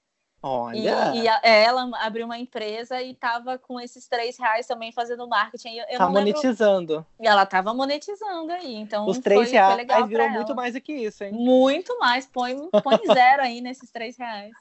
Olha! 0.42 1.12
E, 1.14 1.22
e 1.22 1.28
a, 1.28 1.40
é, 1.42 1.64
ela 1.64 1.90
abriu 1.94 2.26
uma 2.26 2.38
empresa 2.38 3.00
e 3.00 3.12
estava 3.12 3.56
com 3.56 3.80
esses 3.80 4.06
três 4.06 4.36
reais 4.36 4.66
também 4.66 4.92
fazendo 4.92 5.26
marketing. 5.26 5.78
Eu, 5.88 5.96
tá 5.96 6.10
monetizando. 6.10 7.06
E 7.18 7.26
ela 7.26 7.44
estava 7.44 7.72
monetizando 7.72 8.52
aí. 8.52 8.74
Então 8.74 9.06
os 9.06 9.18
três 9.18 9.48
foi, 9.48 9.52
reais 9.52 9.86
foi 9.86 10.06
virou 10.06 10.28
muito 10.28 10.54
mais 10.54 10.74
do 10.74 10.80
que 10.82 10.92
isso, 10.92 11.24
hein? 11.24 11.32
Muito 11.32 11.98
mais. 11.98 12.26
Põe, 12.26 12.54
põe 12.82 13.00
zero 13.10 13.40
aí 13.42 13.62
nesses 13.62 13.90
três 13.90 14.18
reais. 14.18 14.52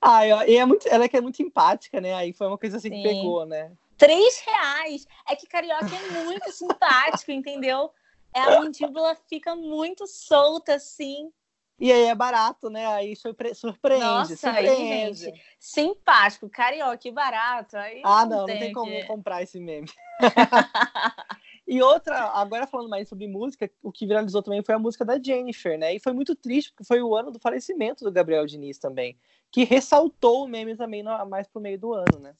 Ah, 0.00 0.26
e 0.46 0.56
é 0.56 0.64
muito, 0.64 0.88
ela 0.88 1.04
é 1.04 1.08
que 1.08 1.16
é 1.18 1.20
muito 1.20 1.42
empática, 1.42 2.00
né? 2.00 2.14
Aí 2.14 2.32
foi 2.32 2.46
uma 2.46 2.56
coisa 2.56 2.78
assim 2.78 2.88
Sim. 2.88 3.02
que 3.02 3.02
pegou, 3.02 3.44
né? 3.44 3.70
Três 3.98 4.40
reais. 4.40 5.06
É 5.28 5.36
que 5.36 5.46
carioca 5.46 5.90
é 5.94 6.24
muito 6.24 6.50
simpático, 6.50 7.30
entendeu? 7.30 7.90
É 8.34 8.40
a 8.40 8.60
mandíbula 8.60 9.14
fica 9.28 9.54
muito 9.54 10.06
solta, 10.06 10.74
assim. 10.74 11.30
E 11.78 11.90
aí 11.90 12.04
é 12.04 12.14
barato, 12.14 12.70
né? 12.70 12.86
Aí 12.86 13.16
surpre 13.16 13.54
surpreende. 13.54 14.04
Nossa, 14.04 14.36
surpreende. 14.36 14.70
Aí, 14.70 15.14
gente, 15.14 15.42
simpático, 15.58 16.48
carioca 16.48 17.10
barato. 17.12 17.76
Aí 17.76 18.00
ah, 18.04 18.24
não, 18.24 18.38
não 18.38 18.46
tem, 18.46 18.58
tem 18.58 18.72
como 18.72 18.90
que... 18.90 19.04
comprar 19.04 19.42
esse 19.42 19.58
meme. 19.58 19.88
e 21.66 21.82
outra, 21.82 22.16
agora 22.30 22.66
falando 22.66 22.88
mais 22.88 23.08
sobre 23.08 23.26
música, 23.26 23.68
o 23.82 23.90
que 23.90 24.06
viralizou 24.06 24.42
também 24.42 24.62
foi 24.62 24.74
a 24.74 24.78
música 24.78 25.04
da 25.04 25.20
Jennifer, 25.20 25.76
né? 25.76 25.94
E 25.94 25.98
foi 25.98 26.12
muito 26.12 26.36
triste, 26.36 26.70
porque 26.70 26.84
foi 26.84 27.02
o 27.02 27.14
ano 27.14 27.32
do 27.32 27.40
falecimento 27.40 28.04
do 28.04 28.12
Gabriel 28.12 28.46
Diniz 28.46 28.78
também, 28.78 29.18
que 29.50 29.64
ressaltou 29.64 30.44
o 30.44 30.48
meme 30.48 30.76
também 30.76 31.02
mais 31.28 31.48
pro 31.48 31.60
meio 31.60 31.78
do 31.78 31.92
ano, 31.92 32.20
né? 32.20 32.34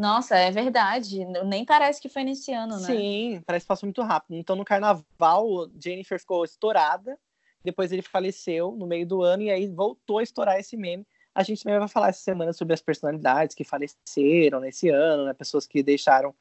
Nossa, 0.00 0.34
é 0.34 0.50
verdade. 0.50 1.26
Nem 1.44 1.62
parece 1.62 2.00
que 2.00 2.08
foi 2.08 2.24
nesse 2.24 2.50
ano, 2.54 2.80
né? 2.80 2.86
Sim, 2.86 3.42
parece 3.44 3.64
que 3.64 3.68
passou 3.68 3.86
muito 3.86 4.00
rápido. 4.00 4.34
Então, 4.34 4.56
no 4.56 4.64
carnaval, 4.64 5.68
Jennifer 5.78 6.18
ficou 6.18 6.42
estourada. 6.42 7.18
Depois 7.62 7.92
ele 7.92 8.00
faleceu 8.00 8.72
no 8.72 8.86
meio 8.86 9.06
do 9.06 9.22
ano 9.22 9.42
e 9.42 9.50
aí 9.50 9.66
voltou 9.66 10.16
a 10.16 10.22
estourar 10.22 10.58
esse 10.58 10.74
meme. 10.74 11.06
A 11.34 11.42
gente 11.42 11.62
também 11.62 11.78
vai 11.78 11.86
falar 11.86 12.08
essa 12.08 12.22
semana 12.22 12.54
sobre 12.54 12.72
as 12.72 12.80
personalidades 12.80 13.54
que 13.54 13.62
faleceram 13.62 14.58
nesse 14.60 14.88
ano, 14.88 15.26
né? 15.26 15.34
Pessoas 15.34 15.66
que 15.66 15.82
deixaram 15.82 16.34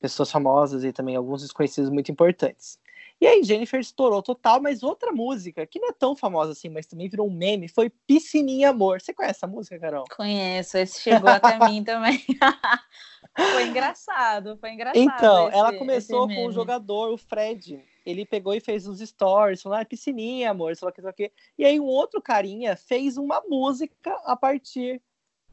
pessoas 0.00 0.30
famosas 0.30 0.84
e 0.84 0.92
também 0.92 1.16
alguns 1.16 1.42
desconhecidos 1.42 1.90
muito 1.90 2.12
importantes. 2.12 2.78
E 3.24 3.26
aí, 3.26 3.42
Jennifer 3.42 3.80
estourou 3.80 4.22
total, 4.22 4.60
mas 4.60 4.82
outra 4.82 5.10
música, 5.10 5.66
que 5.66 5.80
não 5.80 5.88
é 5.88 5.92
tão 5.92 6.14
famosa 6.14 6.52
assim, 6.52 6.68
mas 6.68 6.84
também 6.84 7.08
virou 7.08 7.26
um 7.26 7.34
meme, 7.34 7.68
foi 7.68 7.88
Piscininha 7.88 8.68
Amor. 8.68 9.00
Você 9.00 9.14
conhece 9.14 9.38
essa 9.38 9.46
música, 9.46 9.78
Carol? 9.78 10.04
Conheço, 10.14 10.76
esse 10.76 11.00
chegou 11.00 11.30
até 11.30 11.56
mim 11.66 11.82
também. 11.82 12.22
foi 13.34 13.66
engraçado, 13.66 14.58
foi 14.58 14.72
engraçado. 14.72 14.98
Então, 14.98 15.48
esse, 15.48 15.56
ela 15.56 15.72
começou 15.72 16.28
com 16.28 16.44
o 16.44 16.52
jogador, 16.52 17.14
o 17.14 17.16
Fred. 17.16 17.82
Ele 18.04 18.26
pegou 18.26 18.52
e 18.52 18.60
fez 18.60 18.86
uns 18.86 19.00
stories, 19.00 19.62
falou, 19.62 19.78
ah, 19.78 19.86
piscininha, 19.86 20.50
amor, 20.50 20.76
sei 20.76 20.84
lá 20.84 20.92
que, 20.92 21.00
sei 21.00 21.06
lá 21.06 21.10
o 21.10 21.14
que. 21.14 21.32
E 21.56 21.64
aí 21.64 21.80
um 21.80 21.86
outro 21.86 22.20
carinha 22.20 22.76
fez 22.76 23.16
uma 23.16 23.40
música 23.48 24.14
a 24.26 24.36
partir 24.36 25.00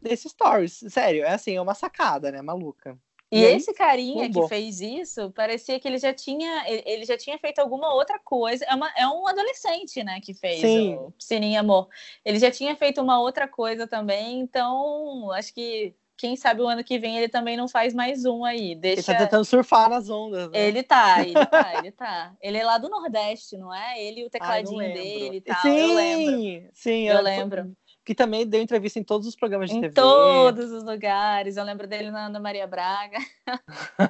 desses 0.02 0.34
stories. 0.34 0.84
Sério, 0.90 1.24
é 1.24 1.36
assim, 1.36 1.56
é 1.56 1.62
uma 1.62 1.74
sacada, 1.74 2.34
né, 2.34 2.42
maluca. 2.42 3.00
E, 3.32 3.40
e 3.40 3.44
esse 3.46 3.74
carinha 3.74 4.30
que 4.30 4.48
fez 4.50 4.82
isso, 4.82 5.32
parecia 5.32 5.80
que 5.80 5.88
ele 5.88 5.98
já 5.98 6.14
tinha, 6.14 6.66
ele 6.68 7.06
já 7.06 7.18
tinha 7.18 7.38
feito 7.40 7.60
alguma 7.60 7.94
outra 7.94 8.20
coisa. 8.20 8.66
É, 8.66 8.76
uma, 8.76 8.92
é 8.98 9.08
um 9.08 9.26
adolescente, 9.26 10.04
né, 10.04 10.20
que 10.20 10.34
fez 10.34 10.60
Sim. 10.60 10.96
o 10.96 11.14
Sininho 11.18 11.60
Amor. 11.60 11.88
Ele 12.26 12.38
já 12.38 12.52
tinha 12.52 12.76
feito 12.76 13.02
uma 13.02 13.22
outra 13.22 13.48
coisa 13.48 13.88
também, 13.88 14.42
então 14.42 15.32
acho 15.32 15.54
que 15.54 15.96
quem 16.18 16.36
sabe 16.36 16.62
o 16.62 16.68
ano 16.68 16.84
que 16.84 17.00
vem 17.00 17.18
ele 17.18 17.30
também 17.30 17.58
não 17.58 17.68
faz 17.68 17.94
mais 17.94 18.26
um 18.26 18.44
aí. 18.44 18.76
Deixa... 18.76 19.00
Ele 19.00 19.18
tá 19.18 19.26
tentando 19.26 19.46
surfar 19.46 19.90
nas 19.90 20.10
ondas. 20.10 20.52
Né? 20.52 20.68
Ele 20.68 20.84
tá, 20.84 21.22
ele 21.26 21.46
tá, 21.46 21.74
ele 21.80 21.92
tá. 21.92 22.36
Ele 22.42 22.58
é 22.58 22.64
lá 22.66 22.78
do 22.78 22.90
Nordeste, 22.90 23.58
não 23.58 23.74
é? 23.74 24.04
Ele 24.04 24.22
e 24.22 24.26
o 24.26 24.30
tecladinho 24.30 24.82
Ai, 24.82 24.94
dele 24.94 25.38
e 25.38 25.42
tal. 25.42 25.62
Sim, 25.62 25.78
eu 25.78 25.96
lembro. 25.96 26.70
Sim, 26.74 27.08
eu, 27.08 27.16
eu 27.16 27.22
lembro 27.24 27.76
que 28.12 28.16
também 28.16 28.46
deu 28.46 28.62
entrevista 28.62 29.00
em 29.00 29.06
todos 29.06 29.26
os 29.26 29.38
programas 29.38 29.70
de 29.70 29.78
em 29.78 29.80
TV. 29.80 29.92
Em 29.92 29.94
todos 29.94 30.70
os 30.70 30.84
lugares. 30.84 31.56
Eu 31.56 31.64
lembro 31.64 31.88
dele 31.88 32.12
na 32.12 32.26
Ana 32.26 32.42
Maria 32.42 32.68
Braga. 32.68 33.18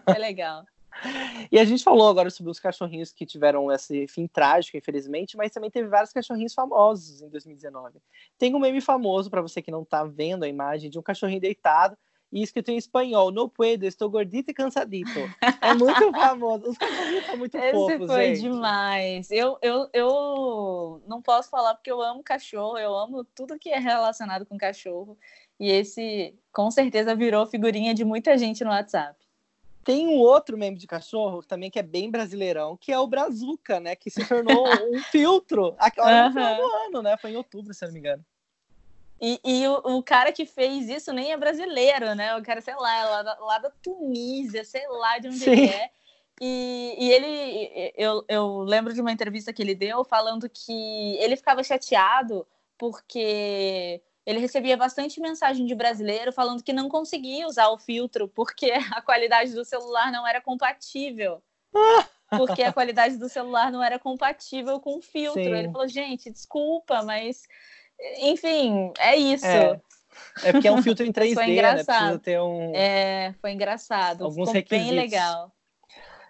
Foi 0.05 0.17
legal. 0.17 0.65
E 1.51 1.59
a 1.59 1.63
gente 1.63 1.83
falou 1.83 2.09
agora 2.09 2.31
sobre 2.31 2.51
os 2.51 2.59
cachorrinhos 2.59 3.13
que 3.13 3.27
tiveram 3.27 3.71
esse 3.71 4.07
fim 4.07 4.25
trágico, 4.25 4.75
infelizmente, 4.75 5.37
mas 5.37 5.51
também 5.51 5.69
teve 5.69 5.87
vários 5.87 6.11
cachorrinhos 6.11 6.51
famosos 6.51 7.21
em 7.21 7.29
2019. 7.29 7.99
Tem 8.39 8.55
um 8.55 8.59
meme 8.59 8.81
famoso, 8.81 9.29
para 9.29 9.39
você 9.39 9.61
que 9.61 9.69
não 9.69 9.85
tá 9.85 10.03
vendo 10.03 10.45
a 10.45 10.47
imagem, 10.47 10.89
de 10.89 10.97
um 10.97 11.03
cachorrinho 11.03 11.39
deitado 11.39 11.95
e 12.31 12.41
escrito 12.41 12.69
em 12.69 12.77
espanhol, 12.77 13.29
no 13.29 13.49
puedo, 13.49 13.85
estou 13.85 14.09
gordito 14.09 14.51
e 14.51 14.53
cansadito. 14.53 15.19
É 15.61 15.73
muito 15.73 16.11
famoso. 16.13 16.69
Os 16.69 16.77
cachorrinhos 16.77 17.25
são 17.25 17.37
muito 17.37 17.57
Esse 17.57 17.71
fofos, 17.71 18.07
foi 18.07 18.35
gente. 18.35 18.41
demais. 18.41 19.31
Eu, 19.31 19.57
eu, 19.61 19.89
eu 19.93 21.01
não 21.07 21.21
posso 21.21 21.49
falar 21.49 21.75
porque 21.75 21.91
eu 21.91 22.01
amo 22.01 22.23
cachorro, 22.23 22.77
eu 22.77 22.95
amo 22.95 23.25
tudo 23.35 23.59
que 23.59 23.69
é 23.69 23.79
relacionado 23.79 24.45
com 24.45 24.57
cachorro. 24.57 25.17
E 25.59 25.69
esse, 25.69 26.33
com 26.51 26.71
certeza, 26.71 27.13
virou 27.15 27.45
figurinha 27.45 27.93
de 27.93 28.05
muita 28.05 28.37
gente 28.37 28.63
no 28.63 28.71
WhatsApp. 28.71 29.19
Tem 29.83 30.07
um 30.07 30.19
outro 30.19 30.57
meme 30.57 30.77
de 30.77 30.87
cachorro 30.87 31.43
também 31.43 31.69
que 31.69 31.79
é 31.79 31.83
bem 31.83 32.09
brasileirão, 32.09 32.77
que 32.77 32.91
é 32.91 32.99
o 32.99 33.07
Brazuca, 33.07 33.79
né? 33.79 33.95
Que 33.95 34.09
se 34.09 34.25
tornou 34.27 34.63
um 34.93 34.99
filtro 34.99 35.75
agora 35.77 36.17
uhum. 36.17 36.25
no 36.27 36.33
final 36.33 36.55
do 36.55 36.75
ano, 36.87 37.01
né? 37.01 37.17
Foi 37.17 37.31
em 37.31 37.35
outubro, 37.35 37.73
se 37.73 37.85
não 37.85 37.91
me 37.91 37.99
engano. 37.99 38.23
E, 39.21 39.39
e 39.45 39.67
o, 39.67 39.97
o, 39.97 40.03
cara 40.03 40.31
que 40.31 40.47
fez 40.47 40.89
isso 40.89 41.13
nem 41.13 41.31
é 41.31 41.37
brasileiro, 41.37 42.15
né? 42.15 42.35
O 42.35 42.41
cara, 42.41 42.59
sei 42.59 42.75
lá, 42.75 42.97
é 42.97 43.05
lá 43.05 43.23
da, 43.23 43.39
lá 43.39 43.57
da 43.59 43.69
Tunísia, 43.69 44.65
sei 44.65 44.87
lá 44.87 45.19
de 45.19 45.27
onde 45.27 45.37
Sim. 45.37 45.51
ele 45.51 45.65
é. 45.67 45.91
E, 46.41 46.95
e 46.97 47.11
ele, 47.11 47.93
eu, 47.95 48.25
eu 48.27 48.57
lembro 48.63 48.95
de 48.95 48.99
uma 48.99 49.11
entrevista 49.11 49.53
que 49.53 49.61
ele 49.61 49.75
deu 49.75 50.03
falando 50.03 50.49
que 50.49 51.15
ele 51.19 51.35
ficava 51.35 51.63
chateado 51.63 52.47
porque 52.79 54.01
ele 54.25 54.39
recebia 54.39 54.75
bastante 54.75 55.21
mensagem 55.21 55.67
de 55.67 55.75
brasileiro 55.75 56.31
falando 56.31 56.63
que 56.63 56.73
não 56.73 56.89
conseguia 56.89 57.47
usar 57.47 57.67
o 57.69 57.77
filtro 57.77 58.27
porque 58.27 58.71
a 58.91 59.03
qualidade 59.03 59.53
do 59.53 59.63
celular 59.63 60.11
não 60.11 60.25
era 60.25 60.41
compatível. 60.41 61.43
Porque 62.37 62.63
a 62.63 62.71
qualidade 62.71 63.17
do 63.17 63.27
celular 63.27 63.73
não 63.73 63.83
era 63.83 63.99
compatível 63.99 64.79
com 64.79 64.97
o 64.97 65.01
filtro. 65.01 65.43
Sim. 65.43 65.53
Ele 65.53 65.69
falou, 65.69 65.85
gente, 65.85 66.31
desculpa, 66.31 67.03
mas 67.03 67.45
enfim, 68.19 68.91
é 68.99 69.15
isso. 69.15 69.45
É. 69.45 69.79
É 70.43 70.51
porque 70.51 70.67
é 70.67 70.71
um 70.71 70.81
filtro 70.81 71.05
em 71.05 71.11
3D, 71.13 71.35
né? 71.35 71.49
engraçado. 71.51 71.85
Precisa 71.85 72.19
ter 72.19 72.39
um. 72.41 72.71
É, 72.75 73.33
foi 73.41 73.51
engraçado. 73.51 74.23
Alguns 74.23 74.51
Ficou 74.51 74.69
bem 74.69 74.79
requisitos. 74.79 74.95
legal. 74.95 75.51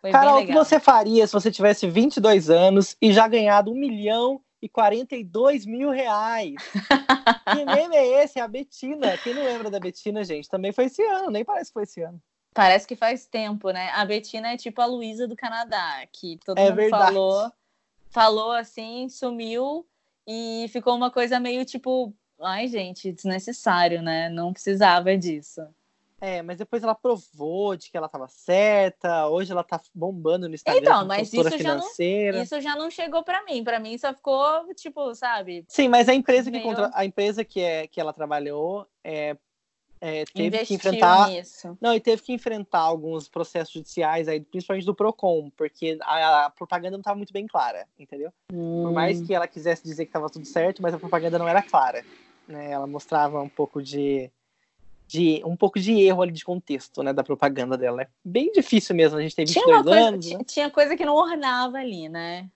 Foi 0.01 0.11
Carol, 0.11 0.35
bem 0.37 0.43
o 0.45 0.47
que 0.47 0.53
você 0.53 0.79
faria 0.79 1.27
se 1.27 1.33
você 1.33 1.51
tivesse 1.51 1.87
22 1.87 2.49
anos 2.49 2.95
e 3.01 3.13
já 3.13 3.27
ganhado 3.27 3.71
1 3.71 3.75
milhão 3.75 4.41
e 4.61 4.67
42 4.67 5.65
mil 5.65 5.91
reais? 5.91 6.55
que 7.53 7.65
meme 7.65 7.95
é 7.95 8.23
esse? 8.23 8.39
É 8.39 8.41
a 8.41 8.47
Betina. 8.47 9.15
Quem 9.17 9.33
não 9.35 9.43
lembra 9.43 9.69
da 9.69 9.79
Betina, 9.79 10.23
gente? 10.23 10.49
Também 10.49 10.71
foi 10.71 10.85
esse 10.85 11.03
ano, 11.03 11.29
nem 11.29 11.45
parece 11.45 11.69
que 11.69 11.73
foi 11.73 11.83
esse 11.83 12.01
ano. 12.01 12.19
Parece 12.53 12.87
que 12.87 12.95
faz 12.95 13.25
tempo, 13.27 13.69
né? 13.69 13.91
A 13.93 14.03
Betina 14.03 14.51
é 14.51 14.57
tipo 14.57 14.81
a 14.81 14.85
Luísa 14.85 15.27
do 15.27 15.35
Canadá, 15.35 16.05
que 16.11 16.37
todo 16.43 16.57
É 16.57 16.65
mundo 16.65 16.75
verdade. 16.75 17.03
falou, 17.05 17.51
falou 18.09 18.51
assim, 18.51 19.07
sumiu 19.07 19.85
e 20.27 20.67
ficou 20.69 20.95
uma 20.95 21.11
coisa 21.11 21.39
meio 21.39 21.65
tipo, 21.65 22.13
ai 22.39 22.67
gente, 22.67 23.11
desnecessário, 23.11 24.01
né? 24.01 24.29
Não 24.29 24.53
precisava 24.53 25.17
disso. 25.17 25.61
É, 26.23 26.43
mas 26.43 26.59
depois 26.59 26.83
ela 26.83 26.93
provou 26.93 27.75
de 27.75 27.89
que 27.89 27.97
ela 27.97 28.05
estava 28.05 28.27
certa. 28.27 29.27
Hoje 29.27 29.51
ela 29.51 29.63
tá 29.63 29.81
bombando 29.91 30.47
no 30.47 30.53
Instagram 30.53 30.79
Então, 30.79 31.05
mas 31.07 31.33
isso 31.33 31.57
já 31.57 31.75
não-. 31.75 32.43
Isso 32.43 32.61
já 32.61 32.75
não 32.75 32.91
chegou 32.91 33.23
pra 33.23 33.43
mim, 33.43 33.63
Pra 33.63 33.79
mim 33.79 33.97
só 33.97 34.13
ficou 34.13 34.71
tipo, 34.75 35.15
sabe, 35.15 35.65
Sim, 35.67 35.87
mas 35.87 36.07
a 36.07 36.13
empresa 36.13 36.51
que 36.51 36.57
Meio- 36.57 36.69
contra... 36.69 36.91
a 36.93 37.03
empresa 37.03 37.43
que 37.43 37.59
é 37.59 37.87
que 37.87 37.99
ela 37.99 38.13
trabalhou 38.13 38.87
é, 39.03 39.35
é, 40.01 40.25
teve 40.25 40.47
investiu 40.47 40.67
que 40.67 40.73
enfrentar 40.73 41.29
nisso. 41.29 41.77
Não, 41.79 41.93
e 41.93 41.99
teve 41.99 42.21
que 42.23 42.33
enfrentar 42.33 42.79
alguns 42.79 43.29
processos 43.29 43.71
judiciais 43.73 44.27
aí, 44.27 44.41
principalmente 44.41 44.85
do 44.85 44.95
Procon, 44.95 45.51
porque 45.55 45.97
a, 46.01 46.45
a 46.45 46.49
propaganda 46.49 46.91
não 46.97 47.01
estava 47.01 47.15
muito 47.15 47.31
bem 47.31 47.45
clara, 47.45 47.87
entendeu? 47.99 48.33
Por 48.51 48.91
mais 48.91 49.19
Hum. 49.21 49.25
que 49.27 49.33
ela 49.33 49.47
quisesse 49.47 49.83
dizer 49.83 50.05
que 50.05 50.09
estava 50.09 50.27
tudo 50.29 50.45
certo, 50.45 50.81
mas 50.81 50.93
a 50.93 50.99
propaganda 50.99 51.37
não 51.37 51.47
era 51.47 51.61
clara, 51.61 52.03
né? 52.47 52.71
Ela 52.71 52.87
mostrava 52.87 53.41
um 53.41 53.47
pouco 53.49 53.81
de, 53.81 54.31
de 55.07 55.41
um 55.45 55.55
pouco 55.55 55.79
de 55.79 55.93
erro 56.01 56.23
ali 56.23 56.31
de 56.31 56.43
contexto, 56.43 57.03
né, 57.03 57.13
da 57.13 57.23
propaganda 57.23 57.77
dela. 57.77 58.01
É 58.01 58.07
bem 58.25 58.51
difícil 58.51 58.95
mesmo, 58.95 59.17
a 59.19 59.21
gente 59.21 59.35
tem 59.35 59.45
Tinha 59.45 59.63
22 59.65 59.77
uma 59.77 59.83
coisa, 59.85 60.07
anos, 60.07 60.25
ti- 60.25 60.37
né? 60.37 60.43
tinha 60.45 60.69
coisa 60.71 60.97
que 60.97 61.05
não 61.05 61.15
ornava 61.15 61.77
ali, 61.77 62.09
né? 62.09 62.49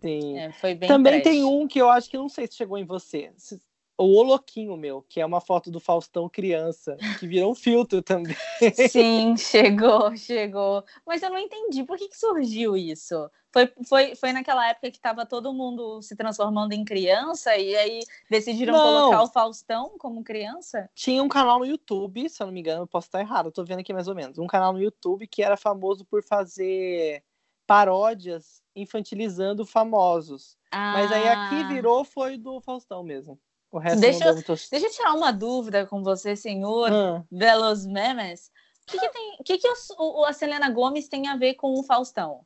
Sim. 0.00 0.36
É, 0.38 0.52
foi 0.52 0.74
bem 0.74 0.88
Também 0.88 1.20
trash. 1.20 1.24
tem 1.24 1.44
um 1.44 1.66
que 1.66 1.80
eu 1.80 1.90
acho 1.90 2.08
que 2.08 2.16
não 2.16 2.28
sei 2.28 2.46
se 2.46 2.54
chegou 2.54 2.78
em 2.78 2.84
você. 2.84 3.32
Se- 3.36 3.60
O 4.00 4.14
Oloquinho 4.14 4.76
meu, 4.76 5.02
que 5.02 5.20
é 5.20 5.26
uma 5.26 5.40
foto 5.40 5.72
do 5.72 5.80
Faustão 5.80 6.28
criança, 6.28 6.96
que 7.18 7.26
virou 7.26 7.50
um 7.50 7.54
filtro 7.54 8.00
também. 8.00 8.36
Sim, 8.88 9.36
chegou, 9.36 10.16
chegou. 10.16 10.84
Mas 11.04 11.20
eu 11.20 11.30
não 11.30 11.38
entendi 11.38 11.82
por 11.82 11.98
que, 11.98 12.08
que 12.08 12.16
surgiu 12.16 12.76
isso. 12.76 13.28
Foi, 13.52 13.72
foi, 13.88 14.14
foi 14.14 14.32
naquela 14.32 14.68
época 14.68 14.88
que 14.92 14.98
estava 14.98 15.26
todo 15.26 15.52
mundo 15.52 16.00
se 16.00 16.14
transformando 16.14 16.72
em 16.74 16.84
criança 16.84 17.56
e 17.56 17.74
aí 17.76 18.00
decidiram 18.30 18.74
Não. 18.74 18.82
colocar 18.82 19.22
o 19.22 19.32
Faustão 19.32 19.96
como 19.98 20.22
criança? 20.22 20.88
Tinha 20.94 21.20
um 21.20 21.28
canal 21.28 21.58
no 21.58 21.66
YouTube, 21.66 22.28
se 22.28 22.40
eu 22.40 22.46
não 22.46 22.54
me 22.54 22.60
engano, 22.60 22.82
eu 22.82 22.86
posso 22.86 23.08
estar 23.08 23.18
errado, 23.20 23.46
eu 23.46 23.52
tô 23.52 23.64
vendo 23.64 23.80
aqui 23.80 23.92
mais 23.92 24.06
ou 24.06 24.14
menos. 24.14 24.38
Um 24.38 24.46
canal 24.46 24.72
no 24.72 24.80
YouTube 24.80 25.26
que 25.26 25.42
era 25.42 25.56
famoso 25.56 26.04
por 26.04 26.22
fazer 26.22 27.24
paródias 27.66 28.62
infantilizando 28.76 29.66
famosos. 29.66 30.56
Mas 30.72 31.10
aí 31.10 31.26
aqui 31.28 31.62
Ah. 31.64 31.68
virou 31.68 32.04
foi 32.04 32.38
do 32.38 32.60
Faustão 32.60 33.02
mesmo. 33.02 33.38
O 33.70 33.78
resto 33.78 34.00
Deixa 34.00 34.24
eu- 34.26 34.34
muito... 34.34 34.54
Deixa 34.70 34.86
eu 34.86 34.90
tirar 34.90 35.12
uma 35.14 35.30
dúvida 35.32 35.86
com 35.86 36.02
você, 36.02 36.34
senhor 36.34 36.90
Velos 37.30 37.84
Memes. 37.86 38.50
O 38.86 38.90
que, 38.90 38.98
que, 38.98 39.08
tem, 39.10 39.36
o 39.38 39.44
que, 39.44 39.58
que 39.58 39.68
os- 39.70 39.90
o- 39.98 40.24
a 40.24 40.32
Selena 40.32 40.70
Gomes 40.70 41.08
tem 41.08 41.28
a 41.28 41.36
ver 41.36 41.54
com 41.54 41.74
o 41.78 41.82
Faustão? 41.82 42.40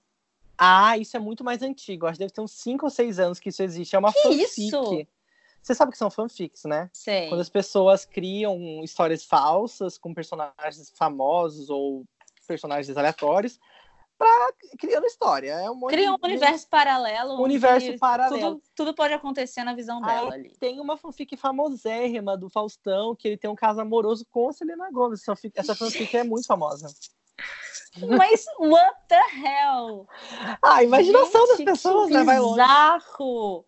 Ah, 0.59 0.99
isso 0.99 1.17
é 1.17 1.21
muito 1.21 1.45
mais 1.45 1.63
antigo. 1.63 2.07
Acho 2.07 2.15
que 2.15 2.25
deve 2.25 2.33
ter 2.33 2.41
uns 2.41 2.53
5 2.53 2.87
ou 2.87 2.91
6 2.91 3.19
anos 3.21 3.39
que 3.39 3.49
isso 3.51 3.63
existe. 3.63 3.95
É 3.95 3.99
uma 3.99 4.13
Que 4.13 4.21
fanfic. 4.23 4.67
isso? 4.67 5.07
Você 5.63 5.75
sabe 5.77 5.91
o 5.91 5.93
que 5.93 5.99
são 5.99 6.11
fanfics, 6.11 6.65
né? 6.65 6.91
Sei. 6.93 7.29
Quando 7.29 7.41
as 7.41 7.49
pessoas 7.49 8.05
criam 8.05 8.83
histórias 8.83 9.25
falsas 9.25 9.97
com 9.97 10.13
personagens 10.13 10.91
famosos 10.97 11.71
ou 11.71 12.05
personagens 12.49 12.97
aleatórios 12.97 13.61
pra 14.23 14.77
criando 14.79 15.05
história. 15.07 15.53
É 15.53 15.71
um 15.71 15.81
Cria 15.87 16.13
um 16.13 16.17
de- 16.17 16.27
universo 16.27 16.69
paralelo. 16.69 17.35
Um 17.39 17.43
universo 17.43 17.99
paralelo. 17.99 18.41
Tudo, 18.57 18.63
tudo 18.75 18.95
pode 18.95 19.13
acontecer 19.15 19.65
na 19.65 19.75
visão 19.75 20.05
Aí 20.05 20.15
dela 20.15 20.35
ali. 20.35 20.57
Tem 20.59 20.81
uma 20.81 20.97
fanfic 20.97 21.37
famosérrima 21.37 22.37
do 22.37 22.49
Faustão, 22.49 23.15
que 23.17 23.29
ele 23.29 23.37
tem 23.37 23.51
um 23.51 23.55
caso 23.57 23.81
amoroso 23.81 24.25
com 24.31 24.49
a 24.49 24.53
Selena 24.53 24.91
Gomez. 24.91 25.21
Essa 25.21 25.35
fanfic, 25.35 25.59
essa 25.59 25.75
fanfic 25.75 26.17
é 26.17 26.25
muito 26.25 26.47
famosa. 26.47 26.87
Mas 28.19 28.47
what 28.59 28.97
the 29.09 29.21
hell? 29.37 30.09
Ah, 30.63 30.77
a 30.77 30.83
imaginação 30.85 31.47
das 31.49 31.59
Gente, 31.59 31.67
pessoas, 31.67 32.09
que 32.09 32.15
né? 32.15 32.25
Vai 32.25 32.39
longe. 32.39 32.55
bizarro! 32.61 33.65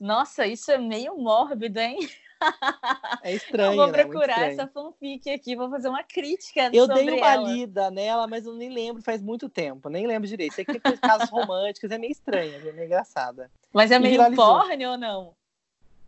Nossa, 0.00 0.46
isso 0.46 0.70
é 0.70 0.78
meio 0.78 1.16
mórbido, 1.18 1.78
hein? 1.78 1.98
É 3.22 3.34
estranho, 3.34 3.72
eu 3.72 3.76
vou 3.76 3.86
né? 3.88 3.92
Procurar 4.04 4.28
estranho. 4.28 4.52
essa 4.52 4.66
fanfic 4.68 5.28
aqui, 5.30 5.56
vou 5.56 5.68
fazer 5.70 5.88
uma 5.88 6.02
crítica 6.04 6.70
Eu 6.72 6.86
sobre 6.86 7.04
dei 7.04 7.14
uma 7.18 7.32
ela. 7.34 7.48
lida 7.50 7.90
nela, 7.90 8.26
mas 8.26 8.46
eu 8.46 8.54
nem 8.54 8.70
lembro, 8.70 9.02
faz 9.02 9.20
muito 9.20 9.48
tempo. 9.48 9.88
Nem 9.88 10.06
lembro 10.06 10.28
direito. 10.28 10.54
Sei 10.54 10.64
que 10.64 10.78
tem 10.78 10.96
casos 10.96 11.28
românticos, 11.30 11.90
é 11.90 11.98
meio 11.98 12.12
estranha, 12.12 12.56
é 12.56 12.72
meio 12.72 12.84
engraçada. 12.86 13.50
Mas 13.72 13.90
é 13.90 13.98
meio 13.98 14.12
viralizou. 14.12 14.60
porn 14.60 14.86
ou 14.86 14.96
não? 14.96 15.34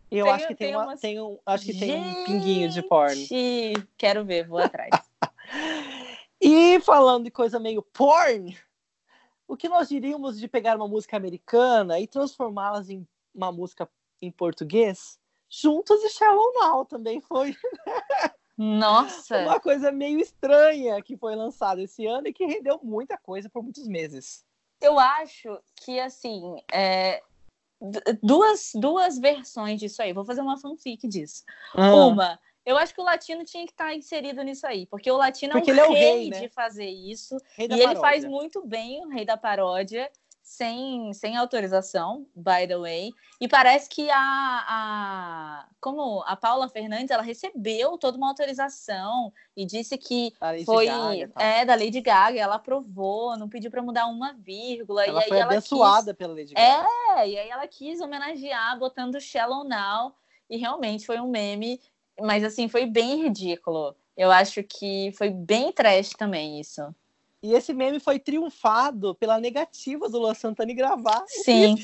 Eu 0.09 0.25
Tem- 0.25 0.33
acho 0.33 0.47
que 0.47 0.55
tem, 0.55 0.67
tem 0.67 0.75
uma, 0.75 0.85
umas- 0.85 0.99
tem 0.99 1.21
um, 1.21 1.37
acho 1.45 1.65
que 1.65 1.73
tem 1.73 1.95
um 1.95 2.23
pinguinho 2.25 2.69
de 2.69 2.81
porn. 2.81 3.15
Gente, 3.25 3.87
Quero 3.97 4.25
ver, 4.25 4.47
vou 4.47 4.59
atrás. 4.59 4.89
E 6.43 6.79
falando 6.79 7.25
de 7.25 7.31
coisa 7.31 7.59
meio 7.59 7.83
porn, 7.83 8.57
o 9.47 9.55
que 9.55 9.69
nós 9.69 9.87
diríamos 9.89 10.39
de 10.39 10.47
pegar 10.47 10.75
uma 10.75 10.87
música 10.87 11.15
americana 11.15 11.99
e 11.99 12.07
transformá-las 12.07 12.89
em 12.89 13.07
uma 13.35 13.51
música 13.51 13.87
em 14.19 14.31
português? 14.31 15.19
Juntos 15.53 16.01
e 16.03 16.09
Shallow 16.09 16.53
Now 16.53 16.85
também 16.85 17.19
foi 17.19 17.53
Nossa, 18.57 19.37
uma 19.39 19.59
coisa 19.59 19.91
meio 19.91 20.19
estranha 20.19 21.01
que 21.01 21.17
foi 21.17 21.35
lançada 21.35 21.81
esse 21.81 22.05
ano 22.05 22.27
e 22.27 22.33
que 22.33 22.45
rendeu 22.45 22.79
muita 22.81 23.17
coisa 23.17 23.49
por 23.49 23.61
muitos 23.61 23.85
meses. 23.87 24.45
eu 24.81 24.97
acho 24.97 25.59
que 25.75 25.99
assim, 25.99 26.55
é, 26.71 27.21
duas, 28.21 28.71
duas 28.75 29.17
versões 29.19 29.79
disso 29.79 30.01
aí. 30.01 30.13
Vou 30.13 30.23
fazer 30.23 30.41
uma 30.41 30.57
fanfic 30.57 31.07
disso. 31.07 31.43
Ah. 31.73 31.93
Uma, 31.95 32.39
eu 32.65 32.77
acho 32.77 32.93
que 32.93 33.01
o 33.01 33.03
latino 33.03 33.43
tinha 33.43 33.65
que 33.65 33.71
estar 33.71 33.93
inserido 33.93 34.43
nisso 34.43 34.67
aí, 34.67 34.85
porque 34.85 35.11
o 35.11 35.17
latino 35.17 35.53
Porque 35.53 35.71
é 35.71 35.73
um 35.73 35.77
é 35.79 35.87
o 35.87 35.91
rei, 35.93 36.03
rei, 36.19 36.29
né? 36.29 36.39
de 36.41 36.49
fazer 36.49 36.89
isso. 36.89 37.35
E 37.57 37.63
ele 37.63 37.77
paródia. 37.79 37.99
faz 38.01 38.23
muito 38.25 38.65
bem 38.65 39.03
o 39.03 39.09
rei 39.09 39.25
da 39.25 39.35
paródia, 39.35 40.09
sem, 40.51 41.13
sem 41.13 41.37
autorização, 41.37 42.27
by 42.35 42.67
the 42.67 42.77
way. 42.77 43.13
E 43.39 43.47
parece 43.47 43.87
que 43.87 44.09
a, 44.11 44.17
a. 44.19 45.69
Como 45.79 46.21
a 46.27 46.35
Paula 46.35 46.67
Fernandes, 46.67 47.09
ela 47.09 47.23
recebeu 47.23 47.97
toda 47.97 48.17
uma 48.17 48.27
autorização 48.27 49.31
e 49.55 49.65
disse 49.65 49.97
que 49.97 50.33
foi 50.65 50.87
Gaga 50.87 51.31
é 51.39 51.63
da 51.63 51.73
Lady 51.73 52.01
Gaga, 52.01 52.37
ela 52.37 52.55
aprovou, 52.55 53.37
não 53.37 53.47
pediu 53.47 53.71
para 53.71 53.81
mudar 53.81 54.07
uma 54.07 54.33
vírgula. 54.33 55.05
Ela 55.05 55.21
e 55.21 55.23
aí 55.23 55.29
foi 55.29 55.37
ela 55.37 55.51
abençoada 55.51 56.13
pela 56.13 56.33
Lady 56.33 56.53
Gaga. 56.53 56.83
quis, 56.83 57.17
é, 57.17 57.29
e 57.29 57.37
aí 57.39 57.49
ela 57.49 57.65
quis 57.65 58.01
homenagear 58.01 58.77
botando 58.77 59.21
Shallow 59.21 59.63
Now 59.63 60.13
e 60.49 60.57
realmente 60.57 61.05
foi 61.05 61.17
um 61.21 61.29
meme, 61.29 61.79
mas 62.19 62.43
assim 62.43 62.67
foi 62.67 62.85
bem 62.85 63.23
ridículo. 63.23 63.95
Eu 64.17 64.29
acho 64.29 64.61
que 64.63 65.13
foi 65.17 65.29
bem 65.29 65.71
trash 65.71 66.09
também 66.09 66.59
isso. 66.59 66.93
E 67.43 67.53
esse 67.53 67.73
meme 67.73 67.99
foi 67.99 68.19
triunfado 68.19 69.15
pela 69.15 69.39
negativa 69.39 70.07
do 70.07 70.19
Luan 70.19 70.33
Santana 70.33 70.71
em 70.71 70.75
gravar. 70.75 71.23
Sim. 71.27 71.75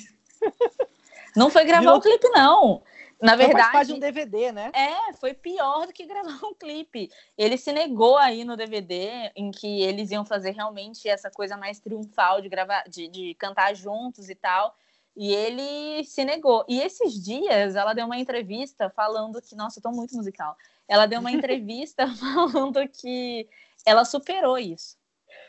Não 1.36 1.50
foi 1.50 1.66
gravar 1.66 1.82
Virou- 1.82 1.98
o 1.98 2.02
clipe 2.02 2.30
não. 2.30 2.84
Na 3.20 3.36
Foi 3.36 3.48
verdade, 3.48 3.88
de 3.88 3.94
um 3.94 4.00
DVD, 4.00 4.52
né? 4.52 4.72
É, 4.76 5.14
foi 5.14 5.34
pior 5.34 5.88
do 5.88 5.94
que 5.94 6.06
gravar 6.06 6.40
um 6.46 6.54
clipe. 6.54 7.10
Ele 7.36 7.58
se 7.58 7.72
negou 7.72 8.16
aí 8.16 8.44
no 8.44 8.56
DVD, 8.56 9.32
em 9.36 9.50
que 9.50 9.82
eles 9.82 10.12
iam 10.12 10.24
fazer 10.24 10.52
realmente 10.52 11.10
essa 11.10 11.32
coisa 11.32 11.58
mais 11.58 11.80
triunfal 11.80 12.42
de 12.42 12.50
gravar, 12.50 12.84
de, 12.88 13.08
de 13.08 13.34
cantar 13.34 13.74
juntos 13.76 14.30
e 14.30 14.36
tal. 14.36 14.76
E 15.16 15.34
ele 15.34 16.04
se 16.04 16.24
negou. 16.24 16.64
E 16.68 16.80
esses 16.80 17.16
dias 17.24 17.76
ela 17.76 17.96
deu 17.96 18.06
uma 18.06 18.20
entrevista 18.20 18.88
falando 18.92 19.42
que, 19.42 19.56
nossa, 19.56 19.80
eu 19.80 19.84
tô 19.84 19.90
muito 19.90 20.16
musical. 20.16 20.56
Ela 20.88 21.08
deu 21.08 21.20
uma 21.20 21.32
entrevista 21.34 22.06
falando 22.18 22.88
que 22.88 23.50
ela 23.84 24.06
superou 24.06 24.60
isso. 24.60 24.96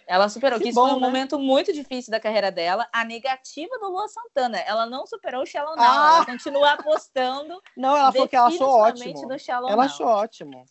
Ela 0.09 0.27
superou, 0.31 0.59
Que 0.59 0.65
que, 0.65 0.71
isso 0.71 0.81
bom, 0.81 0.89
foi 0.89 0.97
um 0.97 1.01
né? 1.01 1.07
momento 1.07 1.39
muito 1.39 1.71
difícil 1.71 2.11
da 2.11 2.19
carreira 2.19 2.51
dela. 2.51 2.89
A 2.91 3.05
negativa 3.05 3.79
do 3.79 3.91
Lua 3.91 4.09
Santana. 4.09 4.57
Ela 4.61 4.87
não 4.87 5.07
superou 5.07 5.43
o 5.43 5.47
Shallow 5.47 5.77
Now. 5.77 5.85
Ah! 5.85 6.15
Ela 6.17 6.27
continua 6.27 6.73
apostando 6.73 7.63
Não, 7.77 7.95
ela 7.95 8.11
falou 8.11 8.27
que 8.27 8.35
ela 8.35 8.49
achou 8.49 8.71
ótimo. 8.71 9.37
Ela 9.47 9.71
Now. 9.77 9.81
achou 9.83 10.07
ótimo. 10.07 10.65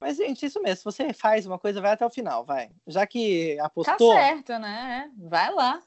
Mas, 0.00 0.16
gente, 0.16 0.46
isso 0.46 0.62
mesmo. 0.62 0.76
Se 0.78 0.84
você 0.84 1.12
faz 1.12 1.46
uma 1.46 1.58
coisa, 1.58 1.82
vai 1.82 1.92
até 1.92 2.06
o 2.06 2.10
final, 2.10 2.42
vai. 2.42 2.70
Já 2.86 3.06
que 3.06 3.56
Tá 3.58 3.66
apostou, 3.66 4.14
certo, 4.14 4.58
né? 4.58 5.10
Vai 5.18 5.52
lá. 5.52 5.82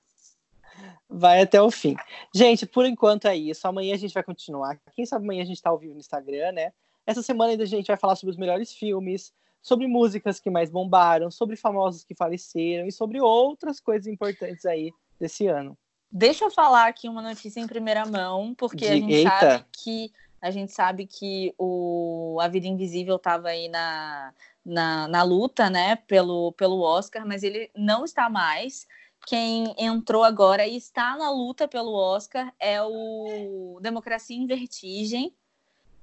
Vai 1.10 1.42
até 1.42 1.60
o 1.60 1.72
fim. 1.72 1.96
Gente, 2.32 2.68
por 2.68 2.86
enquanto 2.86 3.26
é 3.28 3.36
isso. 3.36 3.68
Amanhã 3.68 3.96
a 3.96 3.98
gente 3.98 4.14
vai 4.14 4.22
continuar. 4.24 4.80
Quem 4.94 5.06
sabe 5.06 5.26
amanhã 5.26 5.42
a 5.42 5.46
gente 5.46 5.62
tá 5.62 5.72
ao 5.72 5.80
vivo 5.80 5.94
no 5.94 6.00
Instagram, 6.00 6.52
né? 6.52 6.72
Essa 7.08 7.24
semana 7.24 7.52
ainda 7.52 7.64
a 7.64 7.68
gente 7.68 7.88
vai 7.88 7.98
falar 7.98 8.16
sobre 8.16 8.32
os 8.32 8.38
melhores 8.38 8.72
filmes, 8.72 9.34
sobre 9.62 9.88
músicas 9.88 10.39
que 10.39 10.50
mais 10.50 10.70
bombaram, 10.70 11.30
sobre 11.30 11.56
famosos 11.56 12.04
que 12.04 12.15
faleceram 12.15 12.88
e 12.88 12.91
sobre 12.91 13.20
outras 13.20 13.80
coisas 13.80 14.08
importantes 14.08 14.65
aí 14.65 14.91
desse 15.20 15.48
ano. 15.48 15.78
Deixa 16.10 16.46
eu 16.46 16.52
falar 16.52 16.88
aqui 16.88 17.10
uma 17.10 17.22
notícia 17.22 17.60
em 17.60 17.67
primeira 17.67 18.06
mão, 18.06 18.56
porque 18.56 18.86
De... 18.86 18.88
a 18.88 18.96
gente 18.96 19.13
Eita. 19.13 19.30
sabe 19.30 19.65
que 19.72 20.12
a 20.41 20.52
gente 20.52 20.72
sabe 20.72 21.06
que 21.06 21.54
o 21.58 22.38
A 22.41 22.48
Vida 22.48 22.67
Invisível 22.67 23.15
estava 23.15 23.50
aí 23.50 23.67
na, 23.70 24.34
na, 24.63 25.08
na 25.08 25.24
luta, 25.24 25.70
né, 25.70 25.96
pelo, 25.96 26.52
pelo 26.54 26.82
Oscar, 26.82 27.26
mas 27.26 27.43
ele 27.43 27.72
não 27.76 28.06
está 28.06 28.30
mais. 28.30 28.86
Quem 29.26 29.76
entrou 29.78 30.24
agora 30.24 30.65
e 30.65 30.78
está 30.78 31.17
na 31.17 31.30
luta 31.30 31.67
pelo 31.67 31.93
Oscar 31.93 32.54
é 32.60 32.82
o 32.82 33.80
Democracia 33.82 34.38
em 34.38 34.46
Vertigem. 34.46 35.36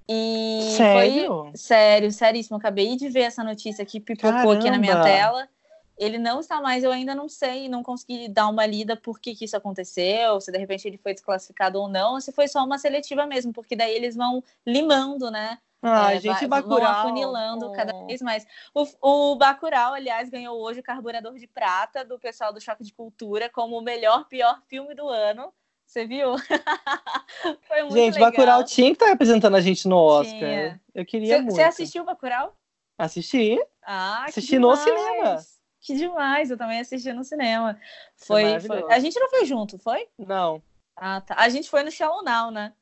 E 0.09 0.75
Sério? 0.77 1.45
foi 1.53 1.57
sério, 1.57 2.13
seríssimo. 2.13 2.57
Acabei 2.57 2.97
de 2.97 3.09
ver 3.09 3.23
essa 3.23 3.43
notícia 3.43 3.85
que 3.85 4.01
pipocou 4.01 4.51
aqui 4.51 4.71
na 4.71 4.79
minha 4.79 4.97
Caramba! 4.97 5.09
tela. 5.09 5.49
Ele 5.97 6.19
não 6.19 6.41
está 6.41 6.61
mais, 6.61 6.83
eu 6.83 6.91
ainda 6.91 7.15
não 7.15 7.29
sei, 7.29 7.69
não 7.69 7.81
consegui 7.83 8.29
dar 8.29 8.49
uma 8.49 8.67
lida 8.67 8.97
por 8.97 9.21
que, 9.21 9.33
que 9.33 9.45
isso 9.45 9.57
aconteceu, 9.57 10.41
se 10.41 10.51
de 10.51 10.59
repente 10.59 10.89
ele 10.89 10.99
foi 10.99 11.15
desclassificado 11.15 11.81
ou 11.81 11.87
não, 11.89 12.15
ou 12.15 12.21
se 12.21 12.33
foi 12.33 12.49
só 12.49 12.65
uma 12.65 12.79
seletiva 12.79 13.25
mesmo, 13.27 13.53
porque 13.53 13.77
daí 13.77 13.95
eles 13.95 14.17
vão 14.17 14.43
limando, 14.67 15.31
né? 15.31 15.57
Ai, 15.81 16.17
É, 16.17 16.21
gente, 16.21 16.47
vai- 16.49 16.63
Bacurau. 16.63 16.81
Vão 16.81 16.91
afunilando 16.91 17.71
cada 17.71 17.93
vez 18.07 18.21
mais. 18.21 18.45
O, 18.75 19.33
o 19.33 19.37
Bacurau, 19.37 19.95
aliás, 19.95 20.29
ganhou 20.29 20.59
hoje 20.61 20.81
o 20.81 20.83
carburador 20.83 21.35
de 21.39 21.47
prata 21.47 22.05
do 22.05 22.19
pessoal 22.19 22.53
do 22.53 22.61
Choque 22.61 22.83
de 22.83 22.93
Cultura 22.93 23.49
como 23.49 23.79
o 23.79 23.83
melhor, 23.83 24.27
pior 24.27 24.61
filme 24.67 24.95
do 24.97 25.09
ano. 25.09 25.53
Você 25.87 26.07
viu? 26.07 26.35
Foi 27.69 27.83
muito 27.83 27.95
Gente, 27.95 28.15
legal. 28.15 28.31
Bacurau 28.33 28.65
tinha 28.65 28.89
que 28.89 28.95
estar 28.95 29.07
representando 29.07 29.55
a 29.55 29.61
gente 29.61 29.87
no 29.87 29.97
Oscar. 29.97 30.39
Tinha. 30.39 30.81
Eu 30.95 31.05
queria 31.05 31.37
Você 31.37 31.43
muito. 31.43 31.55
você 31.57 31.63
assistiu 31.63 32.03
o 32.03 32.07
Bacurau? 32.07 32.57
Assisti. 32.99 33.59
Ah, 33.83 34.25
Assisti 34.25 34.59
no 34.59 34.75
cinema. 34.77 35.39
Que 35.81 35.95
demais, 35.95 36.51
eu 36.51 36.57
também 36.57 36.81
assisti 36.81 37.13
no 37.13 37.23
cinema. 37.25 37.79
Foi, 38.17 38.43
foi... 38.43 38.51
maravilhoso. 38.51 38.87
A 38.93 38.99
gente 38.99 39.19
não 39.21 39.29
foi 39.29 39.45
junto, 39.45 39.79
foi? 39.79 40.09
Não. 40.19 40.63
Ah, 40.97 41.21
tá. 41.21 41.35
A 41.39 41.49
gente 41.49 41.69
foi 41.69 41.83
no 41.83 41.91
Shallow 41.91 42.23
Now, 42.25 42.51
né? 42.51 42.73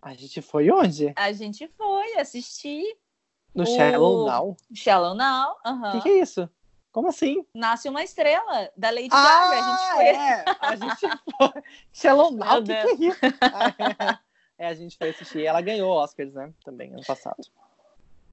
A 0.00 0.14
gente 0.14 0.40
foi 0.40 0.70
onde? 0.70 1.12
A 1.16 1.32
gente 1.32 1.68
foi 1.68 2.14
assistir 2.18 2.96
No 3.54 3.64
O- 3.64 3.66
Shallow 3.66 4.24
Now? 4.24 4.56
Shallow 4.72 5.14
Now. 5.14 5.56
O 5.64 5.68
aham. 5.68 5.92
que, 5.92 6.00
que 6.02 6.08
é 6.08 6.20
isso? 6.20 6.48
Como 6.92 7.08
assim? 7.08 7.44
Nasce 7.54 7.88
uma 7.88 8.02
estrela 8.02 8.70
da 8.76 8.90
Lady 8.90 9.08
Gaga. 9.08 9.58
A 9.58 9.70
gente 9.70 9.94
foi. 9.94 10.06
é. 10.06 10.44
A 10.60 10.76
gente 10.76 11.20
foi. 11.36 11.62
Shallow 11.92 12.32
Now, 12.32 12.62
Meu 12.62 12.62
o 12.62 12.64
que, 12.64 12.96
que 12.96 13.04
é 13.04 13.08
isso? 13.08 13.18
Ah, 13.40 14.18
é. 14.58 14.66
É, 14.66 14.68
a 14.68 14.74
gente 14.74 14.96
foi 14.96 15.10
assistir. 15.10 15.44
Ela 15.44 15.60
ganhou 15.60 15.90
Oscars, 15.90 16.34
né? 16.34 16.52
Também, 16.64 16.92
ano 16.92 17.04
passado. 17.06 17.36